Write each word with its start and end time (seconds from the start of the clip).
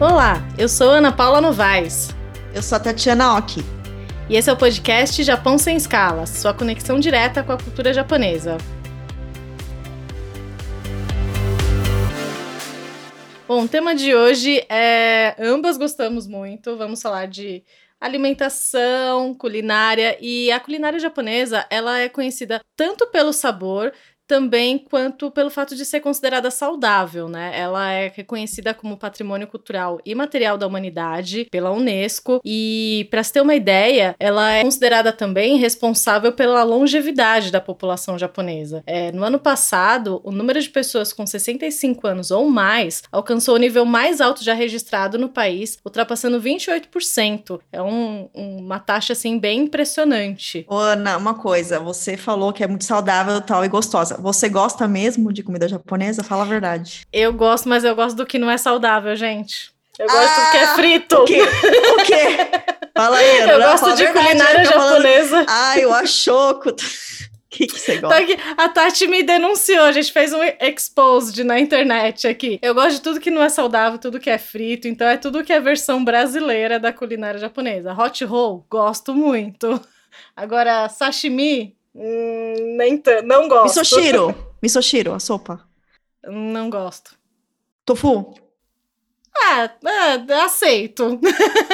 Olá, 0.00 0.36
eu 0.56 0.68
sou 0.68 0.90
Ana 0.90 1.10
Paula 1.10 1.40
Novaes. 1.40 2.10
Eu 2.54 2.62
sou 2.62 2.76
a 2.76 2.80
Tatiana 2.80 3.36
Oki. 3.36 3.62
E 4.30 4.36
esse 4.36 4.48
é 4.48 4.52
o 4.52 4.56
podcast 4.56 5.20
Japão 5.24 5.58
Sem 5.58 5.76
Escalas, 5.76 6.30
sua 6.30 6.54
conexão 6.54 7.00
direta 7.00 7.42
com 7.42 7.50
a 7.50 7.58
cultura 7.58 7.92
japonesa. 7.92 8.58
Bom, 13.48 13.64
o 13.64 13.68
tema 13.68 13.92
de 13.92 14.14
hoje 14.14 14.64
é. 14.68 15.34
Ambas 15.36 15.76
gostamos 15.76 16.28
muito. 16.28 16.76
Vamos 16.76 17.02
falar 17.02 17.26
de 17.26 17.64
alimentação, 18.00 19.34
culinária 19.34 20.16
e 20.20 20.50
a 20.52 20.60
culinária 20.60 20.98
japonesa, 20.98 21.66
ela 21.68 21.98
é 21.98 22.08
conhecida 22.08 22.60
tanto 22.76 23.08
pelo 23.08 23.32
sabor 23.32 23.92
também 24.28 24.78
quanto 24.78 25.30
pelo 25.30 25.50
fato 25.50 25.74
de 25.74 25.84
ser 25.86 26.00
considerada 26.00 26.50
saudável, 26.50 27.28
né? 27.28 27.50
Ela 27.58 27.90
é 27.90 28.12
reconhecida 28.14 28.74
como 28.74 28.98
patrimônio 28.98 29.46
cultural 29.46 29.98
e 30.04 30.14
material 30.14 30.58
da 30.58 30.66
humanidade 30.66 31.48
pela 31.50 31.72
Unesco 31.72 32.40
e, 32.44 33.08
para 33.10 33.24
se 33.24 33.32
ter 33.32 33.40
uma 33.40 33.54
ideia, 33.54 34.14
ela 34.20 34.52
é 34.52 34.62
considerada 34.62 35.12
também 35.12 35.56
responsável 35.56 36.30
pela 36.32 36.62
longevidade 36.62 37.50
da 37.50 37.60
população 37.60 38.18
japonesa. 38.18 38.82
É, 38.86 39.10
no 39.12 39.24
ano 39.24 39.38
passado, 39.38 40.20
o 40.22 40.30
número 40.30 40.60
de 40.60 40.68
pessoas 40.68 41.10
com 41.12 41.26
65 41.26 42.06
anos 42.06 42.30
ou 42.30 42.50
mais 42.50 43.02
alcançou 43.10 43.54
o 43.54 43.58
nível 43.58 43.86
mais 43.86 44.20
alto 44.20 44.44
já 44.44 44.52
registrado 44.52 45.16
no 45.16 45.30
país, 45.30 45.78
ultrapassando 45.82 46.38
28%. 46.38 47.60
É 47.72 47.80
um, 47.80 48.28
uma 48.34 48.78
taxa 48.78 49.14
assim 49.14 49.38
bem 49.38 49.60
impressionante. 49.60 50.66
Ana, 50.68 51.16
uma 51.16 51.34
coisa, 51.34 51.80
você 51.80 52.16
falou 52.16 52.52
que 52.52 52.62
é 52.62 52.66
muito 52.66 52.84
saudável, 52.84 53.40
tal 53.40 53.64
e 53.64 53.68
gostosa. 53.68 54.17
Você 54.20 54.48
gosta 54.48 54.86
mesmo 54.88 55.32
de 55.32 55.42
comida 55.42 55.68
japonesa? 55.68 56.22
Fala 56.22 56.42
a 56.42 56.46
verdade. 56.46 57.06
Eu 57.12 57.32
gosto, 57.32 57.68
mas 57.68 57.84
eu 57.84 57.94
gosto 57.94 58.16
do 58.16 58.26
que 58.26 58.38
não 58.38 58.50
é 58.50 58.58
saudável, 58.58 59.14
gente. 59.16 59.70
Eu 59.98 60.06
gosto 60.06 60.40
ah, 60.40 60.44
do 60.44 60.50
que 60.50 60.56
é 60.56 60.64
ah, 60.64 60.74
frito. 60.74 61.16
O 61.16 61.24
quê? 61.24 61.42
O 61.42 61.96
quê? 62.04 62.36
Fala 62.96 63.16
aí. 63.16 63.38
Eu 63.40 63.58
gosto 63.58 63.94
de 63.94 64.04
verdade, 64.04 64.26
culinária 64.28 64.64
japonesa. 64.64 65.28
Falando... 65.28 65.46
Ai, 65.48 65.86
o 65.86 65.92
achoco. 65.92 66.70
O 66.70 66.74
que, 67.50 67.66
que 67.66 67.78
você 67.78 67.98
gosta? 67.98 68.36
Tá 68.36 68.64
a 68.64 68.68
Tati 68.68 69.08
me 69.08 69.22
denunciou, 69.22 69.84
a 69.84 69.92
gente 69.92 70.12
fez 70.12 70.32
um 70.32 70.40
exposed 70.60 71.42
na 71.42 71.58
internet 71.58 72.28
aqui. 72.28 72.58
Eu 72.62 72.74
gosto 72.74 72.96
de 72.96 73.00
tudo 73.00 73.20
que 73.20 73.30
não 73.30 73.42
é 73.42 73.48
saudável, 73.48 73.98
tudo 73.98 74.20
que 74.20 74.30
é 74.30 74.38
frito, 74.38 74.86
então 74.86 75.06
é 75.06 75.16
tudo 75.16 75.42
que 75.42 75.52
é 75.52 75.60
versão 75.60 76.04
brasileira 76.04 76.78
da 76.78 76.92
culinária 76.92 77.40
japonesa. 77.40 77.92
Hot 77.92 78.24
roll, 78.24 78.64
gosto 78.70 79.14
muito. 79.14 79.80
Agora, 80.36 80.88
sashimi, 80.88 81.77
Hum, 81.98 82.76
nem 82.76 82.96
tanto, 82.96 83.26
não 83.26 83.48
gosto. 83.48 83.80
Misoshiro. 83.80 84.52
Misoshiro, 84.62 85.12
a 85.12 85.18
sopa. 85.18 85.60
Não 86.24 86.70
gosto. 86.70 87.18
Tofu? 87.84 88.34
Ah, 89.36 89.68
é, 89.84 90.32
aceito. 90.34 91.18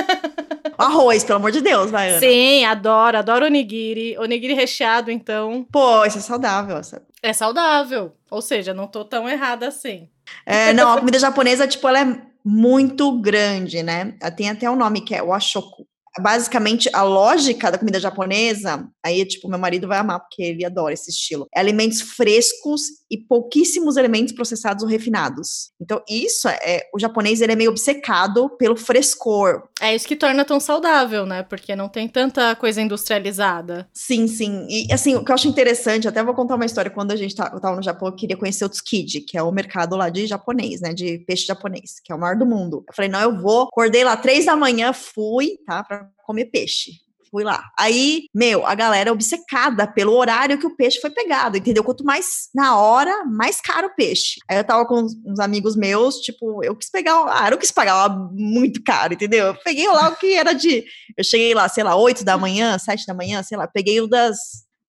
Arroz, 0.79 1.25
pelo 1.25 1.37
amor 1.37 1.51
de 1.51 1.61
Deus, 1.61 1.91
vai, 1.91 2.11
Ana. 2.11 2.21
Sim, 2.21 2.65
adoro, 2.65 3.19
adoro 3.19 3.47
onigiri. 3.47 4.17
Onigiri 4.19 4.55
recheado, 4.55 5.11
então. 5.11 5.67
Pô, 5.71 6.05
isso 6.05 6.19
é 6.19 6.21
saudável. 6.23 6.79
Essa... 6.79 7.03
É 7.23 7.33
saudável. 7.33 8.13
Ou 8.31 8.41
seja, 8.41 8.73
não 8.73 8.87
tô 8.87 9.05
tão 9.05 9.29
errada 9.29 9.69
assim. 9.69 10.09
É, 10.47 10.73
não, 10.73 10.93
a 10.93 10.99
comida 10.99 11.19
japonesa, 11.19 11.67
tipo, 11.67 11.87
ela 11.87 12.01
é 12.01 12.23
muito 12.45 13.13
grande, 13.21 13.83
né? 13.83 14.15
Tem 14.37 14.51
até 14.51 14.71
um 14.71 14.77
nome 14.77 15.03
que 15.03 15.15
é 15.15 15.23
o 15.23 15.33
ashoku 15.33 15.87
basicamente 16.21 16.89
a 16.93 17.03
lógica 17.03 17.71
da 17.71 17.79
comida 17.79 18.01
japonesa, 18.01 18.89
aí 19.05 19.25
tipo 19.25 19.49
meu 19.49 19.59
marido 19.59 19.89
vai 19.89 19.99
amar 19.99 20.21
porque 20.21 20.43
ele 20.43 20.65
adora 20.65 20.95
esse 20.95 21.11
estilo. 21.11 21.47
É 21.55 21.61
alimentos 21.61 22.01
frescos 22.01 22.83
e 23.11 23.19
pouquíssimos 23.19 23.97
elementos 23.97 24.35
processados 24.35 24.83
ou 24.83 24.89
refinados. 24.89 25.71
Então 25.81 26.03
isso 26.09 26.49
é 26.49 26.89
o 26.95 26.99
japonês 26.99 27.41
ele 27.41 27.53
é 27.53 27.57
meio 27.57 27.71
obcecado 27.71 28.51
pelo 28.57 28.77
frescor. 28.77 29.69
É 29.81 29.95
isso 29.95 30.07
que 30.07 30.17
torna 30.17 30.45
tão 30.45 30.61
saudável, 30.61 31.27
né? 31.27 31.43
Porque 31.43 31.75
não 31.75 31.89
tem 31.89 32.09
tanta 32.09 32.55
coisa 32.57 32.81
industrializada. 32.81 33.89
Sim, 33.93 34.27
sim. 34.27 34.67
E 34.69 34.93
assim, 34.93 35.15
o 35.15 35.25
que 35.25 35.31
eu 35.31 35.35
acho 35.35 35.49
interessante, 35.49 36.09
até 36.09 36.23
vou 36.23 36.35
contar 36.35 36.55
uma 36.55 36.65
história 36.65 36.91
quando 36.91 37.13
a 37.13 37.17
gente 37.17 37.35
tá, 37.35 37.51
eu 37.53 37.61
tava 37.61 37.77
no 37.77 37.83
Japão, 37.83 38.09
eu 38.09 38.15
queria 38.15 38.37
conhecer 38.37 38.65
o 38.65 38.69
Tsukiji, 38.69 39.21
que 39.21 39.37
é 39.37 39.43
o 39.43 39.53
mercado 39.53 39.97
lá 39.97 40.09
de 40.09 40.27
japonês, 40.27 40.81
né, 40.81 40.93
de 40.93 41.19
peixe 41.21 41.47
japonês, 41.47 42.01
que 42.03 42.13
é 42.13 42.15
o 42.15 42.19
maior 42.19 42.37
do 42.37 42.47
mundo. 42.47 42.85
Eu 42.89 42.95
falei, 42.95 43.11
não, 43.11 43.21
eu 43.21 43.41
vou. 43.41 43.65
Acordei 43.65 44.05
lá 44.05 44.17
três 44.17 44.47
da 44.47 44.57
manhã, 44.57 44.93
fui, 44.93 45.59
tá, 45.67 45.83
comer 46.25 46.47
peixe 46.47 47.05
fui 47.35 47.43
lá. 47.43 47.65
Aí, 47.77 48.29
meu, 48.33 48.65
a 48.65 48.77
galera 48.77 49.13
obcecada 49.13 49.89
pelo 49.89 50.13
horário 50.13 50.57
que 50.57 50.67
o 50.69 50.77
peixe 50.77 51.01
foi 51.01 51.11
pegado, 51.11 51.57
entendeu? 51.57 51.83
Quanto 51.83 52.05
mais 52.05 52.49
na 52.55 52.79
hora, 52.79 53.25
mais 53.25 53.61
caro 53.61 53.89
o 53.89 53.95
peixe. 53.97 54.39
Aí 54.49 54.57
eu 54.57 54.63
tava 54.63 54.87
com 54.87 55.01
uns 55.01 55.41
amigos 55.41 55.75
meus, 55.75 56.19
tipo, 56.21 56.63
eu 56.63 56.77
quis 56.77 56.89
pegar, 56.89 57.25
ah, 57.29 57.49
eu 57.51 57.59
quis 57.59 57.73
pagar 57.73 58.09
muito 58.31 58.81
caro, 58.85 59.15
entendeu? 59.15 59.47
Eu 59.47 59.55
peguei 59.65 59.89
lá 59.89 60.11
o 60.11 60.17
que 60.17 60.35
era 60.35 60.53
de, 60.53 60.85
eu 61.19 61.25
cheguei 61.25 61.53
lá, 61.55 61.69
sei 61.69 61.83
lá, 61.83 61.97
8 61.97 62.25
da 62.25 62.39
manhã, 62.39 62.79
7 62.79 63.05
da 63.05 63.15
manhã, 63.15 63.43
sei 63.43 63.59
lá, 63.59 63.67
peguei 63.67 64.01
o 64.01 64.07
das 64.07 64.39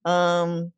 um, 0.07 0.69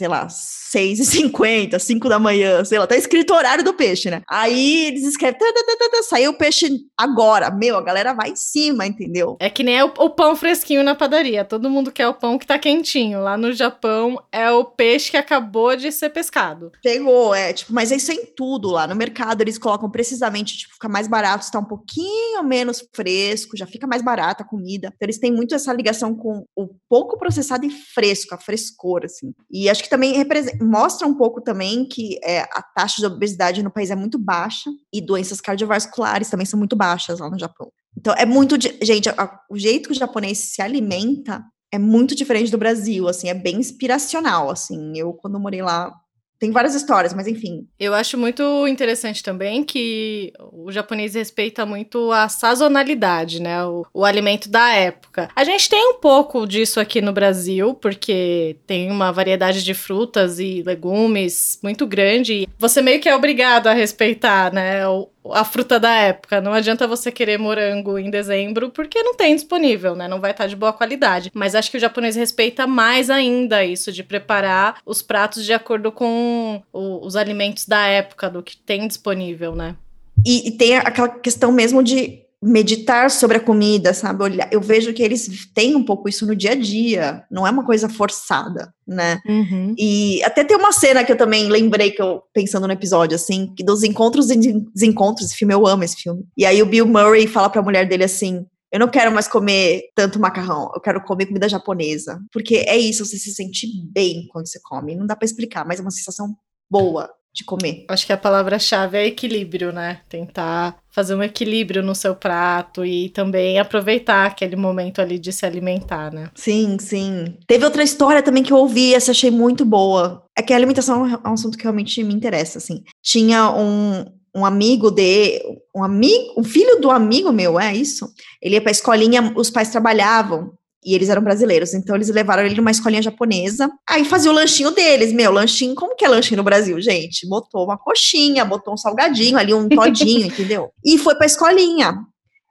sei 0.00 0.08
lá, 0.08 0.26
6h50, 0.28 1.78
5 1.78 2.08
da 2.08 2.18
manhã, 2.18 2.64
sei 2.64 2.78
lá, 2.78 2.86
tá 2.86 2.96
escrito 2.96 3.34
o 3.34 3.36
horário 3.36 3.62
do 3.62 3.74
peixe, 3.74 4.08
né? 4.08 4.22
Aí 4.26 4.86
eles 4.86 5.04
escrevem, 5.04 5.38
tá, 5.38 5.44
tá, 5.52 5.76
tá, 5.78 5.90
tá, 5.90 6.02
saiu 6.04 6.30
o 6.30 6.38
peixe 6.38 6.70
agora. 6.96 7.50
Meu, 7.50 7.76
a 7.76 7.82
galera 7.82 8.14
vai 8.14 8.30
em 8.30 8.36
cima, 8.36 8.86
entendeu? 8.86 9.36
É 9.38 9.50
que 9.50 9.62
nem 9.62 9.76
é 9.76 9.84
o, 9.84 9.92
o, 9.98 10.08
pão 10.08 10.34
fresquinho 10.34 10.82
na 10.82 10.94
padaria. 10.94 11.44
Todo 11.44 11.68
mundo 11.68 11.92
quer 11.92 12.08
o 12.08 12.14
pão 12.14 12.38
que 12.38 12.46
tá 12.46 12.58
quentinho. 12.58 13.20
Lá 13.20 13.36
no 13.36 13.52
Japão 13.52 14.22
é 14.32 14.50
o 14.50 14.64
peixe 14.64 15.10
que 15.10 15.18
acabou 15.18 15.76
de 15.76 15.92
ser 15.92 16.08
pescado. 16.08 16.72
Pegou, 16.82 17.34
é, 17.34 17.52
tipo, 17.52 17.74
mas 17.74 17.92
é 17.92 17.96
isso 17.96 18.10
em 18.10 18.24
tudo 18.34 18.70
lá. 18.70 18.86
No 18.86 18.96
mercado 18.96 19.42
eles 19.42 19.58
colocam 19.58 19.90
precisamente, 19.90 20.56
tipo, 20.56 20.72
fica 20.72 20.88
mais 20.88 21.06
barato, 21.06 21.44
está 21.44 21.58
um 21.58 21.64
pouquinho 21.64 22.42
menos 22.42 22.82
fresco, 22.94 23.54
já 23.54 23.66
fica 23.66 23.86
mais 23.86 24.00
barata 24.00 24.44
a 24.44 24.46
comida. 24.46 24.86
Então 24.86 25.04
eles 25.06 25.18
têm 25.18 25.30
muito 25.30 25.54
essa 25.54 25.74
ligação 25.74 26.14
com 26.14 26.46
o 26.56 26.68
pouco 26.88 27.18
processado 27.18 27.66
e 27.66 27.70
fresco, 27.70 28.34
a 28.34 28.38
frescor, 28.38 29.02
assim. 29.04 29.34
E 29.50 29.68
acho 29.68 29.82
que 29.82 29.89
também 29.90 30.14
mostra 30.62 31.06
um 31.06 31.14
pouco 31.14 31.40
também 31.40 31.84
que 31.84 32.18
é, 32.22 32.42
a 32.42 32.62
taxa 32.62 33.00
de 33.00 33.06
obesidade 33.06 33.62
no 33.62 33.70
país 33.70 33.90
é 33.90 33.96
muito 33.96 34.18
baixa 34.18 34.70
e 34.92 35.00
doenças 35.00 35.40
cardiovasculares 35.40 36.30
também 36.30 36.46
são 36.46 36.58
muito 36.58 36.76
baixas 36.76 37.18
lá 37.18 37.28
no 37.28 37.38
Japão. 37.38 37.70
Então 37.98 38.14
é 38.16 38.24
muito, 38.24 38.54
gente, 38.80 39.08
a, 39.08 39.40
o 39.50 39.58
jeito 39.58 39.88
que 39.88 39.94
o 39.94 39.98
japonês 39.98 40.38
se 40.38 40.62
alimenta 40.62 41.44
é 41.72 41.78
muito 41.78 42.14
diferente 42.14 42.50
do 42.50 42.58
Brasil, 42.58 43.08
assim, 43.08 43.28
é 43.28 43.34
bem 43.34 43.56
inspiracional, 43.56 44.48
assim. 44.48 44.96
Eu 44.96 45.12
quando 45.12 45.38
morei 45.38 45.60
lá 45.60 45.92
tem 46.40 46.50
várias 46.50 46.74
histórias, 46.74 47.12
mas 47.12 47.26
enfim. 47.26 47.68
Eu 47.78 47.92
acho 47.92 48.16
muito 48.16 48.66
interessante 48.66 49.22
também 49.22 49.62
que 49.62 50.32
o 50.50 50.72
japonês 50.72 51.14
respeita 51.14 51.66
muito 51.66 52.10
a 52.10 52.30
sazonalidade, 52.30 53.42
né? 53.42 53.62
O, 53.66 53.86
o, 53.92 54.04
alimento 54.06 54.48
da 54.48 54.72
época. 54.72 55.28
A 55.36 55.44
gente 55.44 55.68
tem 55.68 55.90
um 55.90 56.00
pouco 56.00 56.46
disso 56.46 56.80
aqui 56.80 57.02
no 57.02 57.12
Brasil, 57.12 57.74
porque 57.74 58.56
tem 58.66 58.90
uma 58.90 59.12
variedade 59.12 59.62
de 59.62 59.74
frutas 59.74 60.38
e 60.38 60.62
legumes 60.64 61.60
muito 61.62 61.86
grande. 61.86 62.32
E 62.32 62.48
você 62.58 62.80
meio 62.80 63.00
que 63.00 63.08
é 63.08 63.14
obrigado 63.14 63.66
a 63.66 63.74
respeitar, 63.74 64.50
né? 64.50 64.88
O, 64.88 65.10
a 65.32 65.44
fruta 65.44 65.78
da 65.78 65.94
época. 65.94 66.40
Não 66.40 66.54
adianta 66.54 66.86
você 66.86 67.12
querer 67.12 67.38
morango 67.38 67.98
em 67.98 68.10
dezembro, 68.10 68.70
porque 68.70 69.02
não 69.02 69.14
tem 69.14 69.34
disponível, 69.34 69.94
né? 69.94 70.08
Não 70.08 70.20
vai 70.20 70.30
estar 70.30 70.46
de 70.46 70.56
boa 70.56 70.72
qualidade. 70.72 71.30
Mas 71.34 71.54
acho 71.54 71.70
que 71.70 71.76
o 71.76 71.80
japonês 71.80 72.16
respeita 72.16 72.66
mais 72.66 73.10
ainda 73.10 73.62
isso 73.62 73.92
de 73.92 74.02
preparar 74.02 74.76
os 74.86 75.02
pratos 75.02 75.44
de 75.44 75.52
acordo 75.52 75.92
com 75.92 76.29
o, 76.72 77.06
os 77.06 77.16
alimentos 77.16 77.66
da 77.66 77.86
época, 77.86 78.28
do 78.30 78.42
que 78.42 78.56
tem 78.56 78.86
disponível, 78.86 79.54
né? 79.54 79.76
E, 80.24 80.48
e 80.48 80.50
tem 80.52 80.76
aquela 80.76 81.08
questão 81.08 81.50
mesmo 81.50 81.82
de 81.82 82.20
meditar 82.42 83.10
sobre 83.10 83.36
a 83.36 83.40
comida, 83.40 83.92
sabe? 83.92 84.24
Eu 84.50 84.62
vejo 84.62 84.94
que 84.94 85.02
eles 85.02 85.28
têm 85.54 85.76
um 85.76 85.84
pouco 85.84 86.08
isso 86.08 86.26
no 86.26 86.34
dia 86.34 86.52
a 86.52 86.54
dia, 86.54 87.22
não 87.30 87.46
é 87.46 87.50
uma 87.50 87.64
coisa 87.64 87.86
forçada, 87.86 88.72
né? 88.86 89.20
Uhum. 89.28 89.74
E 89.78 90.22
até 90.24 90.42
tem 90.42 90.56
uma 90.56 90.72
cena 90.72 91.04
que 91.04 91.12
eu 91.12 91.18
também 91.18 91.48
lembrei 91.48 91.90
que 91.90 92.00
eu 92.00 92.22
pensando 92.32 92.66
no 92.66 92.72
episódio 92.72 93.14
assim, 93.14 93.52
que 93.54 93.62
dos 93.62 93.82
encontros 93.82 94.30
e 94.30 94.36
desencontros, 94.72 95.26
esse 95.26 95.36
filme 95.36 95.52
eu 95.52 95.66
amo 95.66 95.84
esse 95.84 95.96
filme. 95.96 96.24
E 96.34 96.46
aí 96.46 96.62
o 96.62 96.66
Bill 96.66 96.86
Murray 96.86 97.26
fala 97.26 97.50
para 97.50 97.60
a 97.60 97.64
mulher 97.64 97.86
dele 97.86 98.04
assim: 98.04 98.46
eu 98.72 98.78
não 98.78 98.88
quero 98.88 99.12
mais 99.12 99.26
comer 99.26 99.90
tanto 99.94 100.20
macarrão, 100.20 100.70
eu 100.74 100.80
quero 100.80 101.02
comer 101.02 101.26
comida 101.26 101.48
japonesa. 101.48 102.20
Porque 102.32 102.56
é 102.66 102.76
isso, 102.76 103.04
você 103.04 103.18
se 103.18 103.34
sente 103.34 103.66
bem 103.92 104.26
quando 104.30 104.46
você 104.46 104.60
come. 104.62 104.94
Não 104.94 105.06
dá 105.06 105.16
para 105.16 105.26
explicar, 105.26 105.66
mas 105.66 105.78
é 105.78 105.82
uma 105.82 105.90
sensação 105.90 106.34
boa 106.70 107.10
de 107.32 107.44
comer. 107.44 107.84
Acho 107.88 108.06
que 108.06 108.12
a 108.12 108.16
palavra-chave 108.16 108.98
é 108.98 109.06
equilíbrio, 109.06 109.72
né? 109.72 110.00
Tentar 110.08 110.78
fazer 110.90 111.14
um 111.14 111.22
equilíbrio 111.22 111.82
no 111.82 111.94
seu 111.94 112.14
prato 112.16 112.84
e 112.84 113.08
também 113.10 113.58
aproveitar 113.58 114.26
aquele 114.26 114.56
momento 114.56 115.00
ali 115.00 115.18
de 115.18 115.32
se 115.32 115.46
alimentar, 115.46 116.12
né? 116.12 116.28
Sim, 116.34 116.76
sim. 116.80 117.36
Teve 117.46 117.64
outra 117.64 117.84
história 117.84 118.22
também 118.22 118.42
que 118.42 118.52
eu 118.52 118.56
ouvi, 118.56 118.94
essa 118.94 119.12
achei 119.12 119.30
muito 119.30 119.64
boa. 119.64 120.24
É 120.36 120.42
que 120.42 120.52
a 120.52 120.56
alimentação 120.56 121.06
é 121.06 121.28
um 121.28 121.34
assunto 121.34 121.56
que 121.56 121.62
realmente 121.62 122.02
me 122.02 122.14
interessa, 122.14 122.58
assim. 122.58 122.82
Tinha 123.02 123.50
um, 123.52 124.04
um 124.34 124.44
amigo 124.44 124.90
de 124.90 125.42
um 125.74 125.82
amigo, 125.82 126.34
um 126.36 126.44
filho 126.44 126.80
do 126.80 126.90
amigo 126.90 127.32
meu, 127.32 127.58
é 127.58 127.74
isso? 127.74 128.08
Ele 128.40 128.54
ia 128.54 128.60
para 128.60 128.70
escolinha, 128.70 129.32
os 129.36 129.50
pais 129.50 129.70
trabalhavam 129.70 130.52
E 130.84 130.94
eles 130.94 131.08
eram 131.08 131.22
brasileiros, 131.22 131.74
então 131.74 131.94
eles 131.94 132.08
levaram 132.08 132.44
ele 132.44 132.54
numa 132.54 132.70
escolinha 132.70 133.02
japonesa. 133.02 133.70
Aí 133.88 134.04
fazia 134.04 134.30
o 134.30 134.34
lanchinho 134.34 134.70
deles, 134.70 135.12
meu, 135.12 135.30
lanchinho, 135.32 135.74
como 135.74 135.94
que 135.94 136.04
é 136.04 136.08
lanchinho 136.08 136.38
no 136.38 136.44
Brasil, 136.44 136.80
gente? 136.80 137.28
Botou 137.28 137.64
uma 137.64 137.76
coxinha, 137.76 138.44
botou 138.44 138.74
um 138.74 138.76
salgadinho 138.76 139.36
ali, 139.36 139.52
um 139.52 139.68
todinho, 139.68 140.26
entendeu? 140.28 140.70
E 140.84 140.96
foi 140.96 141.14
pra 141.16 141.26
escolinha. 141.26 142.04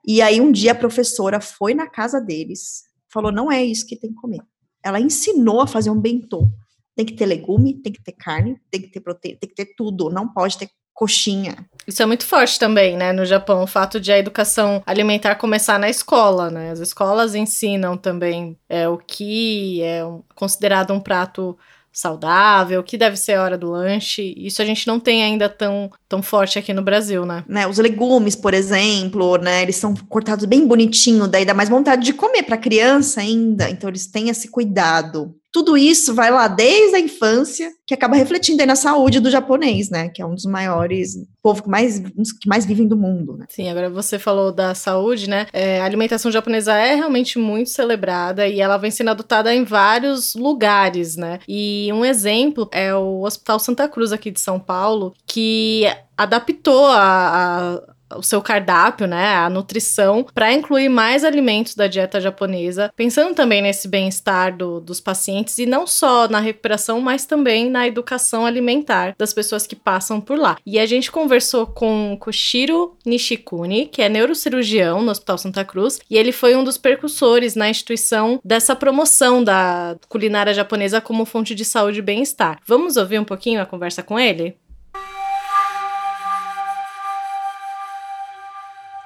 E 0.06 0.22
aí 0.22 0.40
um 0.40 0.52
dia 0.52 0.72
a 0.72 0.74
professora 0.74 1.40
foi 1.40 1.74
na 1.74 1.88
casa 1.88 2.20
deles, 2.20 2.82
falou: 3.12 3.32
não 3.32 3.50
é 3.50 3.64
isso 3.64 3.86
que 3.86 3.96
tem 3.96 4.10
que 4.10 4.16
comer. 4.16 4.40
Ela 4.82 5.00
ensinou 5.00 5.60
a 5.60 5.66
fazer 5.66 5.90
um 5.90 6.00
bentô. 6.00 6.48
Tem 6.96 7.06
que 7.06 7.14
ter 7.14 7.26
legume, 7.26 7.74
tem 7.74 7.92
que 7.92 8.02
ter 8.02 8.12
carne, 8.12 8.60
tem 8.70 8.82
que 8.82 8.88
ter 8.88 9.00
proteína, 9.00 9.38
tem 9.40 9.48
que 9.48 9.54
ter 9.54 9.74
tudo. 9.76 10.10
Não 10.10 10.28
pode 10.28 10.58
ter 10.58 10.68
coxinha. 10.94 11.56
Isso 11.86 12.02
é 12.02 12.06
muito 12.06 12.26
forte 12.26 12.58
também, 12.58 12.96
né, 12.96 13.12
no 13.12 13.24
Japão, 13.24 13.62
o 13.62 13.66
fato 13.66 13.98
de 13.98 14.12
a 14.12 14.18
educação 14.18 14.82
alimentar 14.86 15.34
começar 15.36 15.78
na 15.78 15.88
escola, 15.88 16.50
né? 16.50 16.70
As 16.70 16.78
escolas 16.78 17.34
ensinam 17.34 17.96
também 17.96 18.56
é, 18.68 18.88
o 18.88 18.98
que 18.98 19.82
é 19.82 20.02
considerado 20.34 20.92
um 20.92 21.00
prato 21.00 21.58
saudável, 21.92 22.82
que 22.82 22.96
deve 22.96 23.16
ser 23.16 23.32
a 23.34 23.42
hora 23.42 23.58
do 23.58 23.70
lanche. 23.70 24.34
Isso 24.36 24.62
a 24.62 24.64
gente 24.64 24.86
não 24.86 25.00
tem 25.00 25.22
ainda 25.22 25.48
tão, 25.48 25.90
tão 26.08 26.22
forte 26.22 26.58
aqui 26.58 26.72
no 26.72 26.82
Brasil, 26.82 27.26
né? 27.26 27.44
né? 27.48 27.66
Os 27.66 27.78
legumes, 27.78 28.36
por 28.36 28.54
exemplo, 28.54 29.36
né? 29.38 29.62
Eles 29.62 29.76
são 29.76 29.94
cortados 30.08 30.44
bem 30.44 30.66
bonitinho, 30.66 31.26
daí 31.26 31.44
dá 31.44 31.54
mais 31.54 31.68
vontade 31.68 32.04
de 32.04 32.12
comer 32.12 32.44
para 32.44 32.56
criança 32.56 33.20
ainda. 33.20 33.68
Então 33.68 33.90
eles 33.90 34.06
têm 34.06 34.28
esse 34.28 34.48
cuidado 34.48 35.34
tudo 35.52 35.76
isso 35.76 36.14
vai 36.14 36.30
lá 36.30 36.46
desde 36.46 36.96
a 36.96 37.00
infância, 37.00 37.70
que 37.86 37.94
acaba 37.94 38.16
refletindo 38.16 38.60
aí 38.60 38.66
na 38.66 38.76
saúde 38.76 39.20
do 39.20 39.30
japonês, 39.30 39.90
né? 39.90 40.08
Que 40.08 40.22
é 40.22 40.26
um 40.26 40.34
dos 40.34 40.44
maiores, 40.44 41.16
povo 41.42 41.62
que 41.62 41.68
mais, 41.68 41.98
que 41.98 42.48
mais 42.48 42.64
vivem 42.64 42.86
do 42.86 42.96
mundo, 42.96 43.36
né? 43.36 43.46
Sim, 43.48 43.68
agora 43.68 43.90
você 43.90 44.18
falou 44.18 44.52
da 44.52 44.74
saúde, 44.74 45.28
né? 45.28 45.46
É, 45.52 45.80
a 45.80 45.84
alimentação 45.84 46.30
japonesa 46.30 46.74
é 46.74 46.94
realmente 46.94 47.38
muito 47.38 47.70
celebrada 47.70 48.46
e 48.46 48.60
ela 48.60 48.76
vem 48.76 48.90
sendo 48.90 49.10
adotada 49.10 49.52
em 49.54 49.64
vários 49.64 50.34
lugares, 50.34 51.16
né? 51.16 51.40
E 51.48 51.90
um 51.92 52.04
exemplo 52.04 52.68
é 52.72 52.94
o 52.94 53.22
Hospital 53.22 53.58
Santa 53.58 53.88
Cruz 53.88 54.12
aqui 54.12 54.30
de 54.30 54.40
São 54.40 54.60
Paulo, 54.60 55.14
que 55.26 55.84
adaptou 56.16 56.86
a, 56.86 57.76
a 57.76 57.82
o 58.16 58.22
seu 58.22 58.40
cardápio, 58.42 59.06
né, 59.06 59.36
a 59.36 59.50
nutrição, 59.50 60.26
para 60.34 60.52
incluir 60.52 60.88
mais 60.88 61.24
alimentos 61.24 61.74
da 61.74 61.86
dieta 61.86 62.20
japonesa, 62.20 62.92
pensando 62.96 63.34
também 63.34 63.62
nesse 63.62 63.88
bem-estar 63.88 64.56
do, 64.56 64.80
dos 64.80 65.00
pacientes 65.00 65.58
e 65.58 65.66
não 65.66 65.86
só 65.86 66.28
na 66.28 66.40
recuperação, 66.40 67.00
mas 67.00 67.24
também 67.24 67.70
na 67.70 67.86
educação 67.86 68.44
alimentar 68.44 69.14
das 69.18 69.32
pessoas 69.32 69.66
que 69.66 69.76
passam 69.76 70.20
por 70.20 70.38
lá. 70.38 70.56
E 70.66 70.78
a 70.78 70.86
gente 70.86 71.10
conversou 71.10 71.66
com 71.66 72.16
Koshiro 72.20 72.96
Nishikuni, 73.04 73.86
que 73.86 74.02
é 74.02 74.08
neurocirurgião 74.08 75.02
no 75.02 75.10
Hospital 75.10 75.38
Santa 75.38 75.64
Cruz, 75.64 76.00
e 76.10 76.16
ele 76.16 76.32
foi 76.32 76.56
um 76.56 76.64
dos 76.64 76.78
percussores 76.78 77.54
na 77.54 77.68
instituição 77.68 78.40
dessa 78.44 78.74
promoção 78.74 79.42
da 79.42 79.96
culinária 80.08 80.54
japonesa 80.54 81.00
como 81.00 81.24
fonte 81.24 81.54
de 81.54 81.64
saúde 81.64 81.98
e 81.98 82.02
bem-estar. 82.02 82.58
Vamos 82.66 82.96
ouvir 82.96 83.18
um 83.18 83.24
pouquinho 83.24 83.60
a 83.60 83.66
conversa 83.66 84.02
com 84.02 84.18
ele? 84.18 84.56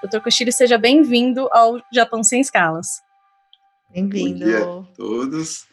Doutor 0.04 0.20
Koshiro, 0.20 0.52
seja 0.52 0.76
bem-vindo 0.76 1.48
ao 1.50 1.80
Japão 1.90 2.22
Sem 2.22 2.42
Escalas. 2.42 3.00
Bem-vindo. 3.90 4.40
Bom 4.40 4.44
dia 4.44 4.58
a 4.58 4.82
todos. 4.94 5.64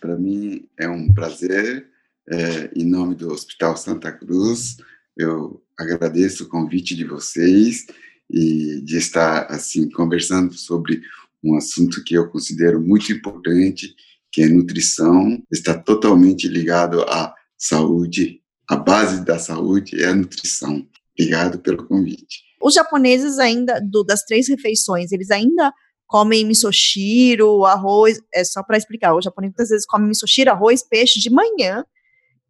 Para 0.00 0.16
mim 0.16 0.66
é 0.76 0.88
um 0.88 1.14
prazer, 1.14 1.86
é, 2.28 2.68
em 2.74 2.84
nome 2.84 3.14
do 3.14 3.32
Hospital 3.32 3.76
Santa 3.76 4.10
Cruz, 4.10 4.78
eu 5.16 5.62
agradeço 5.78 6.42
o 6.42 6.48
convite 6.48 6.96
de 6.96 7.04
vocês 7.04 7.86
e 8.28 8.80
de 8.80 8.96
estar 8.96 9.46
assim 9.52 9.88
conversando 9.88 10.52
sobre 10.54 11.00
um 11.40 11.56
assunto 11.56 12.02
que 12.02 12.14
eu 12.14 12.28
considero 12.28 12.80
muito 12.80 13.12
importante, 13.12 13.94
que 14.32 14.42
é 14.42 14.48
nutrição, 14.48 15.40
está 15.48 15.78
totalmente 15.78 16.48
ligado 16.48 17.02
à 17.02 17.32
saúde. 17.56 18.42
A 18.68 18.74
base 18.74 19.24
da 19.24 19.38
saúde 19.38 20.02
é 20.02 20.08
a 20.08 20.14
nutrição. 20.14 20.84
Obrigado 21.14 21.60
pelo 21.60 21.86
convite. 21.86 22.45
Os 22.66 22.74
japoneses 22.74 23.38
ainda, 23.38 23.80
do, 23.80 24.02
das 24.02 24.24
três 24.24 24.48
refeições, 24.48 25.12
eles 25.12 25.30
ainda 25.30 25.72
comem 26.04 26.44
misoshiro, 26.44 27.64
arroz, 27.64 28.20
é 28.34 28.42
só 28.42 28.60
para 28.60 28.76
explicar, 28.76 29.14
o 29.14 29.22
japonês 29.22 29.52
muitas 29.52 29.68
vezes 29.68 29.86
come 29.86 30.08
misoshiro, 30.08 30.50
arroz, 30.50 30.82
peixe 30.82 31.20
de 31.20 31.30
manhã, 31.30 31.84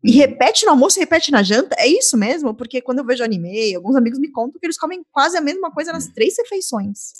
e 0.03 0.13
uhum. 0.13 0.17
repete 0.17 0.65
no 0.65 0.71
almoço 0.71 0.99
e 0.99 1.01
repete 1.01 1.31
na 1.31 1.43
janta, 1.43 1.77
é 1.79 1.87
isso 1.87 2.17
mesmo? 2.17 2.55
Porque 2.55 2.81
quando 2.81 3.01
eu 3.01 3.05
vejo 3.05 3.23
anime, 3.23 3.75
alguns 3.75 3.95
amigos 3.95 4.19
me 4.19 4.33
contam 4.33 4.59
que 4.59 4.65
eles 4.65 4.79
comem 4.79 5.05
quase 5.13 5.37
a 5.37 5.43
mesma 5.43 5.71
coisa 5.71 5.93
nas 5.93 6.07
três 6.07 6.35
refeições. 6.39 7.13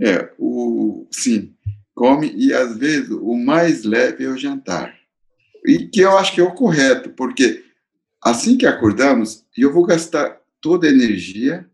É, 0.00 0.30
o, 0.38 1.08
sim, 1.10 1.52
come, 1.92 2.32
e 2.36 2.54
às 2.54 2.76
vezes 2.76 3.10
o 3.10 3.34
mais 3.34 3.82
leve 3.82 4.26
é 4.26 4.28
o 4.28 4.38
jantar. 4.38 4.94
E 5.66 5.88
que 5.88 6.02
eu 6.02 6.16
acho 6.16 6.32
que 6.32 6.40
é 6.40 6.44
o 6.44 6.54
correto, 6.54 7.10
porque 7.10 7.64
assim 8.22 8.56
que 8.56 8.64
acordamos, 8.64 9.44
eu 9.58 9.72
vou 9.72 9.84
gastar 9.84 10.40
toda 10.60 10.86
a 10.86 10.90
energia 10.90 11.68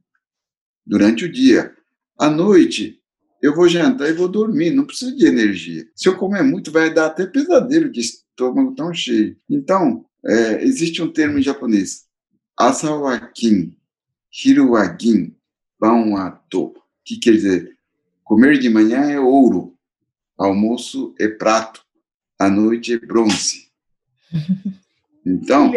durante 0.89 1.27
o 1.27 1.33
dia. 1.33 1.73
À 2.19 2.31
noite, 2.31 3.01
eu 3.43 3.55
vou 3.55 3.69
jantar 3.69 4.09
e 4.09 4.15
vou 4.15 4.27
dormir, 4.27 4.71
não 4.71 4.87
preciso 4.87 5.15
de 5.17 5.27
energia. 5.27 5.87
Se 5.95 6.09
eu 6.09 6.17
comer 6.17 6.43
muito, 6.43 6.73
vai 6.73 6.93
dar 6.93 7.07
até 7.07 7.27
pesadelo 7.27 7.91
de 7.91 8.01
estômago 8.01 8.75
tão 8.75 8.93
cheio. 8.93 9.37
Então, 9.49 10.05
é, 10.25 10.65
existe 10.65 11.03
um 11.03 11.13
termo 11.13 11.39
em 11.39 11.43
japonês, 11.43 12.07
asawakin, 12.57 13.77
hiruwagin, 14.45 15.37
banwato, 15.79 16.75
que 17.05 17.19
quer 17.19 17.33
dizer, 17.33 17.77
comer 18.25 18.59
de 18.59 18.69
manhã 18.69 19.03
é 19.03 19.21
ouro, 19.21 19.77
almoço 20.37 21.15
é 21.21 21.29
prato, 21.29 21.85
à 22.39 22.49
noite 22.51 22.95
é 22.95 22.99
bronze. 22.99 23.69
Então, 25.27 25.71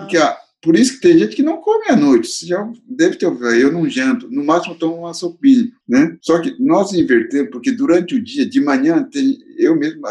porque 0.00 0.16
a, 0.16 0.36
por 0.62 0.76
isso 0.76 0.94
que 0.94 1.00
tem 1.00 1.18
gente 1.18 1.36
que 1.36 1.42
não 1.42 1.58
come 1.58 1.86
à 1.88 1.96
noite. 1.96 2.28
Você 2.28 2.46
já 2.46 2.68
deve 2.88 3.16
ter 3.16 3.26
ouvido, 3.26 3.46
eu 3.50 3.72
não 3.72 3.88
janto, 3.88 4.28
no 4.30 4.44
máximo 4.44 4.74
tomo 4.74 4.96
uma 4.96 5.14
sopinha, 5.14 5.70
né? 5.88 6.16
Só 6.20 6.40
que 6.40 6.54
nós 6.58 6.92
invertemos, 6.92 7.50
porque 7.50 7.70
durante 7.70 8.14
o 8.14 8.22
dia, 8.22 8.48
de 8.48 8.60
manhã, 8.60 9.02
tem, 9.02 9.38
eu 9.58 9.76
mesmo 9.76 10.02